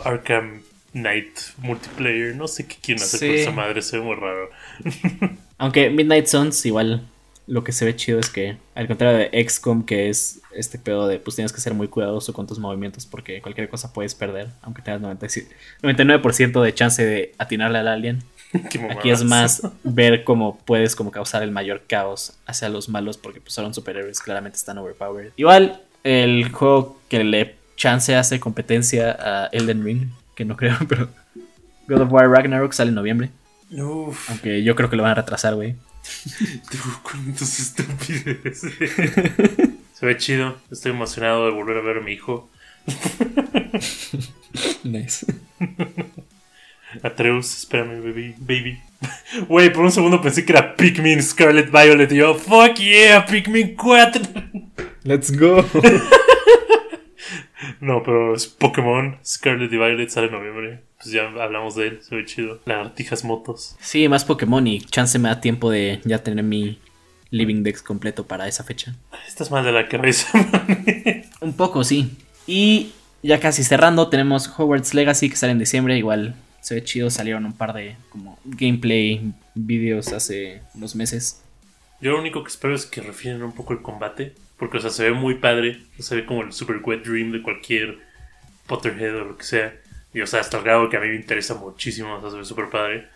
Arkham 0.05 0.63
Knight 0.93 1.39
multiplayer. 1.59 2.35
No 2.37 2.49
sé 2.49 2.67
qué 2.67 2.77
quieren 2.83 3.03
hacer 3.03 3.21
con 3.21 3.29
Sí. 3.29 3.35
esa 3.43 3.51
madre, 3.51 3.83
se 3.83 3.99
ve 3.99 4.05
muy 4.05 4.17
raro. 4.17 4.51
Aunque 5.59 5.91
Midnight 5.91 6.27
Suns 6.27 6.65
igual 6.67 7.07
lo 7.49 7.65
que 7.65 7.73
se 7.73 7.85
ve 7.85 7.97
chido 7.97 8.21
es 8.21 8.31
que 8.31 8.57
al 8.77 8.87
contrario 8.87 9.19
de 9.19 9.45
XCOM 9.49 9.85
que 9.85 10.09
es 10.09 10.41
este 10.55 10.79
pedo 10.79 11.09
de 11.09 11.19
pues 11.19 11.35
tienes 11.35 11.53
que 11.53 11.61
ser 11.61 11.75
muy 11.75 11.89
cuidadoso 11.89 12.33
con 12.33 12.47
tus 12.47 12.59
movimientos 12.61 13.05
porque 13.05 13.43
cualquier 13.43 13.69
cosa 13.69 13.93
puedes 13.93 14.15
perder 14.15 14.49
aunque 14.63 14.81
tengas 14.81 15.01
96 15.01 15.49
99% 15.83 16.63
de 16.63 16.75
chance 16.75 17.05
de 17.05 17.33
atinarle 17.39 17.79
al 17.79 17.89
alien. 17.89 18.23
Aquí 18.91 19.11
es 19.11 19.25
más 19.25 19.63
ver 19.83 20.25
cómo 20.25 20.59
puedes 20.65 20.95
como 20.95 21.11
causar 21.11 21.43
el 21.43 21.51
mayor 21.51 21.83
caos 21.89 22.35
hacia 22.47 22.69
los 22.69 22.89
malos 22.89 23.17
porque 23.19 23.41
pues 23.41 23.55
son 23.55 23.75
superhéroes 23.75 24.21
claramente 24.21 24.57
están 24.57 24.79
overpowered. 24.79 25.33
Igual 25.37 25.83
el 26.05 26.49
juego 26.51 27.01
que 27.09 27.25
le 27.25 27.57
chance 27.77 28.15
hace 28.15 28.39
competencia 28.39 29.17
a 29.19 29.47
Elden 29.53 29.85
Ring, 29.85 30.09
que 30.35 30.45
no 30.45 30.57
creo, 30.57 30.77
pero 30.89 31.09
God 31.89 32.03
of 32.03 32.13
War 32.13 32.31
Ragnarok 32.31 32.73
sale 32.73 32.91
en 32.91 32.95
noviembre, 32.95 33.31
Uf, 33.71 34.31
aunque 34.31 34.63
yo 34.63 34.77
creo 34.77 34.91
que 34.91 34.97
lo 34.97 35.03
van 35.03 35.13
a 35.13 35.17
retrasar, 35.17 35.55
güey. 35.55 35.77
tú 36.71 36.79
con 37.03 37.33
tus 37.35 37.59
estupideces. 37.59 38.73
Se 39.95 40.07
ve 40.07 40.17
chido. 40.17 40.59
Estoy 40.71 40.93
emocionado 40.93 41.47
de 41.47 41.53
volver 41.53 41.77
a 41.79 41.81
ver 41.81 41.99
a 41.99 42.01
mi 42.01 42.13
hijo. 42.13 42.51
Nice. 44.83 45.25
Atreus, 47.03 47.57
espérame, 47.59 48.03
baby. 48.03 48.35
baby. 48.39 48.81
Güey, 49.49 49.73
por 49.73 49.85
un 49.85 49.93
segundo 49.93 50.21
pensé 50.21 50.45
que 50.45 50.53
era 50.53 50.75
Pikmin 50.77 51.23
Scarlet 51.23 51.71
Violet. 51.71 52.11
Y 52.13 52.17
yo, 52.17 52.35
fuck 52.35 52.75
yeah, 52.77 53.25
Pikmin 53.25 53.77
4. 53.77 54.23
Let's 55.05 55.37
go. 55.37 55.65
No, 57.81 58.03
pero 58.03 58.35
es 58.35 58.47
Pokémon 58.47 59.19
Scarlet 59.25 59.73
y 59.73 59.77
Violet 59.77 60.09
sale 60.09 60.27
en 60.27 60.33
noviembre. 60.33 60.81
Pues 60.99 61.13
ya 61.13 61.25
hablamos 61.27 61.75
de 61.75 61.89
él, 61.89 61.99
se 62.03 62.15
ve 62.15 62.25
chido. 62.25 62.61
Lagartijas 62.65 63.25
motos. 63.25 63.77
Sí, 63.81 64.09
más 64.09 64.25
Pokémon 64.25 64.67
y 64.67 64.81
chance 64.81 65.19
me 65.19 65.29
da 65.29 65.41
tiempo 65.41 65.71
de 65.71 66.01
ya 66.05 66.23
tener 66.23 66.45
mi 66.45 66.79
Living 67.31 67.63
Dex 67.63 67.83
completo 67.83 68.27
para 68.27 68.47
esa 68.47 68.63
fecha. 68.63 68.95
Estás 69.27 69.51
mal 69.51 69.65
de 69.65 69.73
la 69.73 69.89
cabeza, 69.89 70.29
man. 70.53 70.87
Un 71.41 71.55
poco, 71.55 71.83
sí. 71.83 72.17
Y 72.47 72.93
ya 73.23 73.41
casi 73.41 73.65
cerrando, 73.65 74.09
tenemos 74.09 74.49
Hogwarts 74.57 74.95
Legacy 74.95 75.31
que 75.31 75.37
sale 75.37 75.53
en 75.53 75.59
diciembre. 75.59 75.97
Igual 75.97 76.35
se 76.61 76.75
ve 76.75 76.85
chido, 76.85 77.11
salieron 77.11 77.45
un 77.45 77.53
par 77.53 77.73
de 77.73 77.97
como 78.11 78.39
gameplay 78.45 79.33
videos 79.55 80.13
hace 80.13 80.63
unos 80.75 80.95
meses. 80.95 81.43
Yo 82.01 82.13
lo 82.13 82.21
único 82.21 82.43
que 82.43 82.49
espero 82.49 82.75
es 82.75 82.85
que 82.85 83.01
refinen 83.01 83.43
un 83.43 83.53
poco 83.53 83.73
el 83.73 83.83
combate. 83.83 84.35
Porque, 84.63 84.77
o 84.77 84.81
sea, 84.81 84.91
se 84.91 85.03
ve 85.03 85.13
muy 85.13 85.35
padre. 85.35 85.81
Se 85.99 86.15
ve 86.15 86.25
como 86.25 86.43
el 86.43 86.53
super 86.53 86.77
wet 86.85 87.03
dream 87.05 87.33
de 87.33 87.43
cualquier 87.43 87.99
Potterhead 88.69 89.17
o 89.17 89.25
lo 89.25 89.37
que 89.37 89.43
sea. 89.43 89.75
Y, 90.15 90.21
o 90.21 90.27
sea, 90.29 90.39
hasta 90.39 90.59
el 90.59 90.63
grado 90.63 90.89
que 90.89 90.97
a 90.97 91.01
mí 91.01 91.09
me 91.09 91.17
interesa 91.17 91.55
muchísimo. 91.57 92.15
O 92.15 92.21
sea, 92.21 92.31
se 92.31 92.37
ve 92.37 92.45
súper 92.45 92.67
padre. 92.71 93.09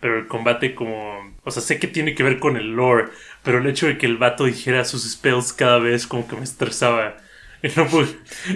Pero 0.00 0.18
el 0.18 0.26
combate 0.26 0.74
como... 0.74 1.36
O 1.44 1.50
sea, 1.52 1.62
sé 1.62 1.78
que 1.78 1.86
tiene 1.86 2.16
que 2.16 2.24
ver 2.24 2.40
con 2.40 2.56
el 2.56 2.72
lore. 2.74 3.10
Pero 3.44 3.58
el 3.58 3.68
hecho 3.68 3.86
de 3.86 3.96
que 3.96 4.06
el 4.06 4.16
vato 4.16 4.44
dijera 4.46 4.84
sus 4.84 5.08
spells 5.08 5.52
cada 5.52 5.78
vez 5.78 6.04
como 6.08 6.26
que 6.26 6.34
me 6.34 6.42
estresaba. 6.42 7.16
En 7.62 7.70
lo, 7.76 7.86
po- 7.86 8.02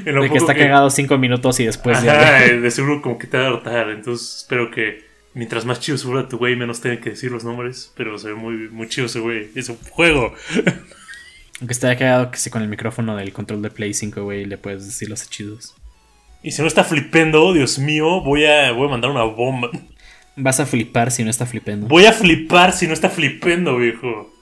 en 0.04 0.12
lo 0.16 0.22
De 0.24 0.30
que 0.30 0.38
está 0.38 0.56
cagado 0.56 0.90
cinco 0.90 1.18
minutos 1.18 1.60
y 1.60 1.66
después 1.66 1.98
Ajá, 1.98 2.06
ya. 2.44 2.56
de 2.56 2.70
seguro 2.72 3.02
como 3.02 3.18
que 3.18 3.28
te 3.28 3.38
va 3.38 3.44
a 3.44 3.48
hartar. 3.50 3.90
Entonces 3.90 4.38
espero 4.38 4.72
que 4.72 5.04
mientras 5.34 5.64
más 5.64 5.78
chido 5.78 5.96
se 5.96 6.08
tu 6.24 6.38
güey, 6.38 6.56
menos 6.56 6.80
tenga 6.80 7.00
que 7.00 7.10
decir 7.10 7.30
los 7.30 7.44
nombres. 7.44 7.92
Pero 7.96 8.18
se 8.18 8.30
ve 8.30 8.34
muy, 8.34 8.68
muy 8.68 8.88
chido 8.88 9.06
ese 9.06 9.20
güey. 9.20 9.48
Es 9.54 9.68
un 9.68 9.76
juego. 9.76 10.34
Aunque 11.62 11.74
estaría 11.74 11.96
cagado 11.96 12.32
que 12.32 12.38
si 12.38 12.50
con 12.50 12.60
el 12.60 12.68
micrófono 12.68 13.14
del 13.14 13.32
control 13.32 13.62
de 13.62 13.70
Play 13.70 13.94
5, 13.94 14.24
güey, 14.24 14.46
le 14.46 14.58
puedes 14.58 14.84
decir 14.84 15.08
los 15.08 15.22
hechizos. 15.22 15.76
Y 16.42 16.50
si 16.50 16.60
no 16.60 16.66
está 16.66 16.82
flipendo, 16.82 17.52
Dios 17.52 17.78
mío, 17.78 18.20
voy 18.20 18.46
a, 18.46 18.72
voy 18.72 18.88
a 18.88 18.90
mandar 18.90 19.12
una 19.12 19.22
bomba. 19.22 19.70
Vas 20.34 20.58
a 20.58 20.66
flipar 20.66 21.12
si 21.12 21.22
no 21.22 21.30
está 21.30 21.46
flipendo. 21.46 21.86
Voy 21.86 22.06
a 22.06 22.12
flipar 22.12 22.72
si 22.72 22.88
no 22.88 22.94
está 22.94 23.08
flipendo, 23.08 23.76
viejo. 23.76 24.34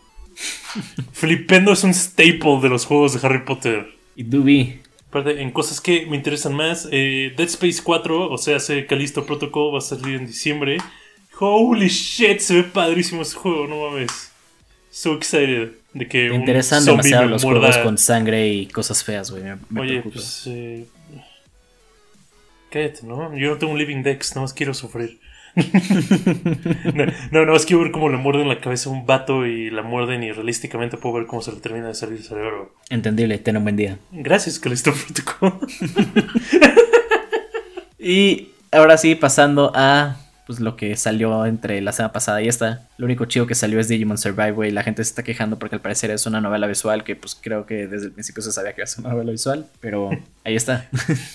flipendo 1.12 1.72
es 1.72 1.84
un 1.84 1.92
staple 1.92 2.58
de 2.62 2.70
los 2.70 2.86
juegos 2.86 3.12
de 3.12 3.26
Harry 3.26 3.44
Potter. 3.44 3.86
Y 4.16 4.22
Dubi. 4.22 4.80
Aparte, 5.10 5.42
en 5.42 5.50
cosas 5.50 5.78
que 5.82 6.06
me 6.06 6.16
interesan 6.16 6.54
más, 6.54 6.88
eh, 6.90 7.34
Dead 7.36 7.48
Space 7.48 7.82
4, 7.84 8.30
o 8.30 8.38
sea, 8.38 8.56
hace 8.56 8.86
Callisto 8.86 9.26
Protocol, 9.26 9.74
va 9.74 9.78
a 9.78 9.82
salir 9.82 10.14
en 10.14 10.26
diciembre. 10.26 10.78
Holy 11.38 11.88
shit, 11.88 12.38
se 12.38 12.54
ve 12.54 12.62
padrísimo 12.62 13.20
ese 13.20 13.36
juego, 13.36 13.66
no 13.66 13.90
mames. 13.90 14.32
So 14.90 15.12
excited. 15.12 15.79
De 15.92 16.06
que 16.06 16.30
un 16.30 16.36
interesan 16.40 16.84
demasiado 16.84 17.24
me 17.24 17.30
los 17.30 17.44
muerda- 17.44 17.60
juegos 17.66 17.78
con 17.78 17.98
sangre 17.98 18.48
y 18.48 18.66
cosas 18.66 19.02
feas, 19.02 19.30
güey. 19.30 19.42
Me, 19.42 19.56
me 19.70 19.80
Oye, 19.80 19.90
preocupa. 20.00 20.14
pues. 20.14 20.44
Eh... 20.46 20.86
Cállate, 22.70 23.00
¿no? 23.04 23.36
Yo 23.36 23.50
no 23.50 23.58
tengo 23.58 23.72
un 23.72 23.78
Living 23.78 24.02
Dex, 24.04 24.30
nada 24.30 24.42
más 24.42 24.52
quiero 24.54 24.72
sufrir. 24.74 25.18
no, 25.56 27.04
no, 27.32 27.40
nada 27.40 27.52
más 27.52 27.66
quiero 27.66 27.82
ver 27.82 27.90
cómo 27.90 28.08
le 28.08 28.16
muerden 28.18 28.48
la 28.48 28.60
cabeza 28.60 28.88
a 28.88 28.92
un 28.92 29.04
vato 29.04 29.44
y 29.46 29.68
la 29.70 29.82
muerden 29.82 30.22
y 30.22 30.30
realísticamente 30.30 30.96
puedo 30.96 31.16
ver 31.16 31.26
cómo 31.26 31.42
se 31.42 31.50
le 31.50 31.58
termina 31.58 31.88
de 31.88 31.94
salir 31.94 32.18
el 32.18 32.22
cerebro. 32.24 32.72
Entendible, 32.88 33.36
ten 33.38 33.56
un 33.56 33.64
buen 33.64 33.74
día. 33.76 33.98
Gracias, 34.12 34.60
Calisto 34.60 34.92
Protocol. 34.92 35.58
Y 37.98 38.52
ahora 38.72 38.96
sí, 38.96 39.14
pasando 39.14 39.72
a 39.74 40.16
pues 40.50 40.58
lo 40.60 40.74
que 40.76 40.96
salió 40.96 41.46
entre 41.46 41.80
la 41.80 41.92
semana 41.92 42.12
pasada 42.12 42.42
y 42.42 42.48
esta. 42.48 42.88
Lo 42.98 43.04
único 43.06 43.24
chido 43.26 43.46
que 43.46 43.54
salió 43.54 43.78
es 43.78 43.86
Digimon 43.86 44.18
Survive, 44.18 44.50
güey. 44.50 44.70
La 44.72 44.82
gente 44.82 45.04
se 45.04 45.10
está 45.10 45.22
quejando 45.22 45.60
porque 45.60 45.76
al 45.76 45.80
parecer 45.80 46.10
es 46.10 46.26
una 46.26 46.40
novela 46.40 46.66
visual 46.66 47.04
que 47.04 47.14
pues 47.14 47.36
creo 47.40 47.66
que 47.66 47.86
desde 47.86 48.06
el 48.06 48.12
principio 48.12 48.42
se 48.42 48.50
sabía 48.50 48.72
que 48.72 48.80
era 48.82 48.90
una 48.98 49.10
novela 49.10 49.30
visual. 49.30 49.66
Pero 49.80 50.10
ahí 50.44 50.56
está. 50.56 50.88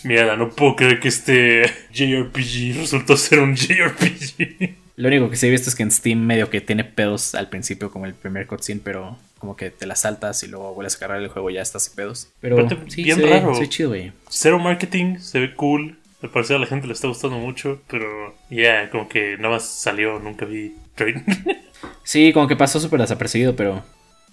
Mierda, 0.03 0.35
no 0.35 0.49
puedo 0.49 0.75
creer 0.75 0.99
que 0.99 1.07
este 1.07 1.63
JRPG 1.93 2.77
resultó 2.77 3.15
ser 3.15 3.39
un 3.39 3.55
JRPG. 3.55 4.75
Lo 4.97 5.07
único 5.07 5.29
que 5.29 5.35
sí 5.37 5.47
he 5.47 5.49
visto 5.49 5.69
es 5.69 5.75
que 5.75 5.83
en 5.83 5.91
Steam 5.91 6.19
medio 6.19 6.49
que 6.49 6.59
tiene 6.61 6.83
pedos 6.83 7.35
al 7.35 7.49
principio 7.49 7.91
como 7.91 8.05
el 8.05 8.13
primer 8.13 8.47
cutscene, 8.47 8.81
pero 8.83 9.17
como 9.39 9.55
que 9.55 9.69
te 9.69 9.85
la 9.85 9.95
saltas 9.95 10.43
y 10.43 10.47
luego 10.47 10.73
vuelves 10.73 10.95
a 10.95 10.99
cargar 10.99 11.21
el 11.21 11.27
juego 11.29 11.49
y 11.49 11.55
ya 11.55 11.61
estás 11.61 11.83
sin 11.83 11.95
pedos. 11.95 12.29
Pero 12.41 12.59
Aparte, 12.59 12.77
sí, 12.91 13.03
bien 13.03 13.17
se 13.17 13.23
ve- 13.23 13.29
raro. 13.29 13.53
se 13.53 13.61
ve 13.61 13.69
chido, 13.69 13.89
güey. 13.89 14.11
Cero 14.29 14.59
marketing, 14.59 15.17
se 15.19 15.39
ve 15.39 15.53
cool. 15.55 15.97
Al 16.21 16.29
parecer 16.29 16.55
a 16.55 16.59
la 16.59 16.65
gente 16.65 16.87
le 16.87 16.93
está 16.93 17.07
gustando 17.07 17.37
mucho, 17.37 17.81
pero 17.89 18.35
ya, 18.49 18.89
como 18.89 19.07
que 19.07 19.37
nada 19.37 19.55
más 19.55 19.65
salió, 19.65 20.19
nunca 20.19 20.45
vi 20.45 20.75
trade. 20.95 21.23
Sí, 22.03 22.31
como 22.33 22.47
que 22.47 22.55
pasó 22.55 22.79
súper 22.79 23.01
desapercibido, 23.01 23.55
pero 23.55 23.83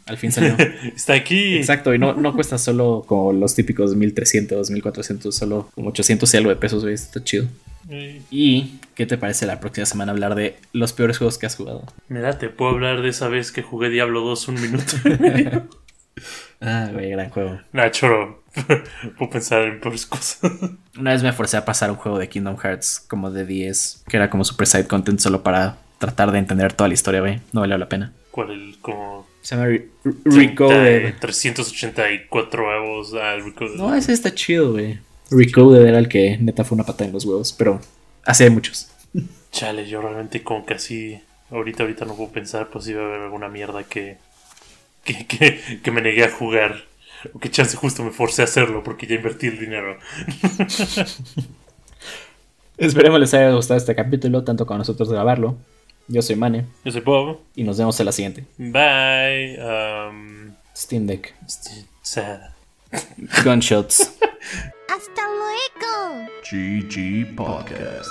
al 0.07 0.16
fin 0.16 0.33
salió. 0.33 0.57
Está 0.97 1.14
aquí. 1.14 1.57
Exacto, 1.57 1.95
y 1.95 1.99
no, 1.99 2.14
no 2.14 2.35
cuesta 2.35 2.57
solo 2.57 3.05
como 3.07 3.33
los 3.33 3.55
típicos 3.55 3.95
1300, 3.95 4.71
1400, 4.71 5.35
solo 5.35 5.68
como 5.75 5.90
800 5.90 6.33
y 6.33 6.37
algo 6.37 6.51
de 6.51 6.57
pesos, 6.57 6.83
güey. 6.83 6.95
Está 6.95 7.23
chido. 7.23 7.47
¿Y 8.31 8.79
qué 8.95 9.07
te 9.07 9.18
parece 9.18 9.45
la 9.45 9.61
próxima 9.61 9.87
semana 9.87 10.12
hablar 10.12 10.35
de 10.35 10.57
los 10.73 10.92
peores 10.92 11.18
juegos 11.18 11.38
que 11.38 11.47
has 11.47 11.57
jugado? 11.57 11.85
Mira, 12.09 12.38
te 12.38 12.49
puedo 12.49 12.71
hablar 12.71 13.03
de 13.03 13.09
esa 13.09 13.29
vez 13.29 13.53
que 13.53 13.62
jugué 13.62 13.90
Diablo 13.90 14.21
2 14.21 14.49
un 14.49 14.55
minuto. 14.61 14.95
Ah, 16.61 16.88
güey, 16.92 17.11
gran 17.11 17.31
juego. 17.31 17.61
nah, 17.72 17.90
choro. 17.90 18.42
puedo 19.18 19.31
pensar 19.31 19.62
en 19.62 19.81
peores 19.81 20.05
cosas. 20.07 20.38
Una 20.98 21.12
vez 21.12 21.22
me 21.22 21.33
forcé 21.33 21.57
a 21.57 21.64
pasar 21.64 21.90
un 21.90 21.96
juego 21.96 22.18
de 22.18 22.29
Kingdom 22.29 22.57
Hearts 22.59 23.01
como 23.09 23.31
de 23.31 23.46
10, 23.46 24.05
que 24.09 24.16
era 24.18 24.29
como 24.31 24.44
super 24.44 24.66
side 24.66 24.87
content 24.87 25.18
solo 25.20 25.42
para 25.42 25.79
tratar 25.98 26.33
de 26.33 26.38
entender 26.38 26.72
toda 26.75 26.88
la 26.88 26.94
historia, 26.94 27.20
güey. 27.20 27.40
No 27.53 27.61
valió 27.62 27.79
la 27.79 27.88
pena. 27.88 28.12
¿Cuál? 28.31 28.51
El 28.51 28.77
como. 28.81 29.27
Se 29.40 29.57
llama 29.57 29.68
Re- 29.68 29.88
30, 30.03 30.38
Recoded. 30.38 31.14
384 31.20 32.70
avos 32.70 33.14
al 33.14 33.44
Recoded. 33.44 33.75
No, 33.77 33.94
ese 33.94 34.12
está 34.12 34.35
chido, 34.35 34.72
güey. 34.72 34.98
Recoded 35.31 35.85
era 35.87 35.98
el 35.98 36.09
que 36.09 36.37
neta 36.38 36.64
fue 36.64 36.77
una 36.77 36.85
pata 36.85 37.05
en 37.05 37.12
los 37.12 37.25
huevos, 37.25 37.53
pero 37.53 37.81
así 38.25 38.44
hay 38.44 38.51
muchos. 38.51 38.90
Chale, 39.51 39.88
yo 39.88 40.01
realmente 40.03 40.42
como 40.42 40.64
que 40.66 40.75
así. 40.75 41.20
Ahorita, 41.51 41.83
ahorita 41.83 42.05
no 42.07 42.14
puedo 42.14 42.31
pensar, 42.33 42.68
pues 42.68 42.87
iba 42.88 43.03
a 43.03 43.07
haber 43.07 43.20
alguna 43.22 43.48
mierda 43.48 43.83
que. 43.85 44.18
Que, 45.04 45.26
que, 45.26 45.80
que 45.82 45.90
me 45.90 46.00
negué 46.00 46.24
a 46.24 46.30
jugar. 46.30 46.84
O 47.32 47.38
que 47.38 47.50
chance 47.50 47.76
justo 47.76 48.02
me 48.02 48.10
forcé 48.10 48.42
a 48.42 48.46
hacerlo 48.46 48.82
porque 48.82 49.06
ya 49.06 49.14
invertí 49.16 49.46
el 49.48 49.58
dinero. 49.58 49.98
Esperemos 52.78 53.20
les 53.20 53.32
haya 53.34 53.50
gustado 53.52 53.78
este 53.78 53.94
capítulo, 53.94 54.44
tanto 54.44 54.66
como 54.66 54.76
a 54.76 54.78
nosotros 54.78 55.08
grabarlo. 55.10 55.56
Yo 56.08 56.20
soy 56.20 56.34
Mane 56.36 56.66
Yo 56.84 56.90
soy 56.90 57.00
Bob. 57.00 57.38
y 57.54 57.62
nos 57.62 57.78
vemos 57.78 57.98
en 58.00 58.06
la 58.06 58.12
siguiente. 58.12 58.44
Bye. 58.58 59.56
Um, 59.62 60.52
Steam 60.76 61.06
Deck. 61.06 61.32
st- 61.46 61.86
sad. 62.02 62.40
Gunshots. 63.44 64.00
Hasta 64.88 65.22
luego. 65.28 66.28
GG 66.50 67.36
Podcast. 67.36 68.10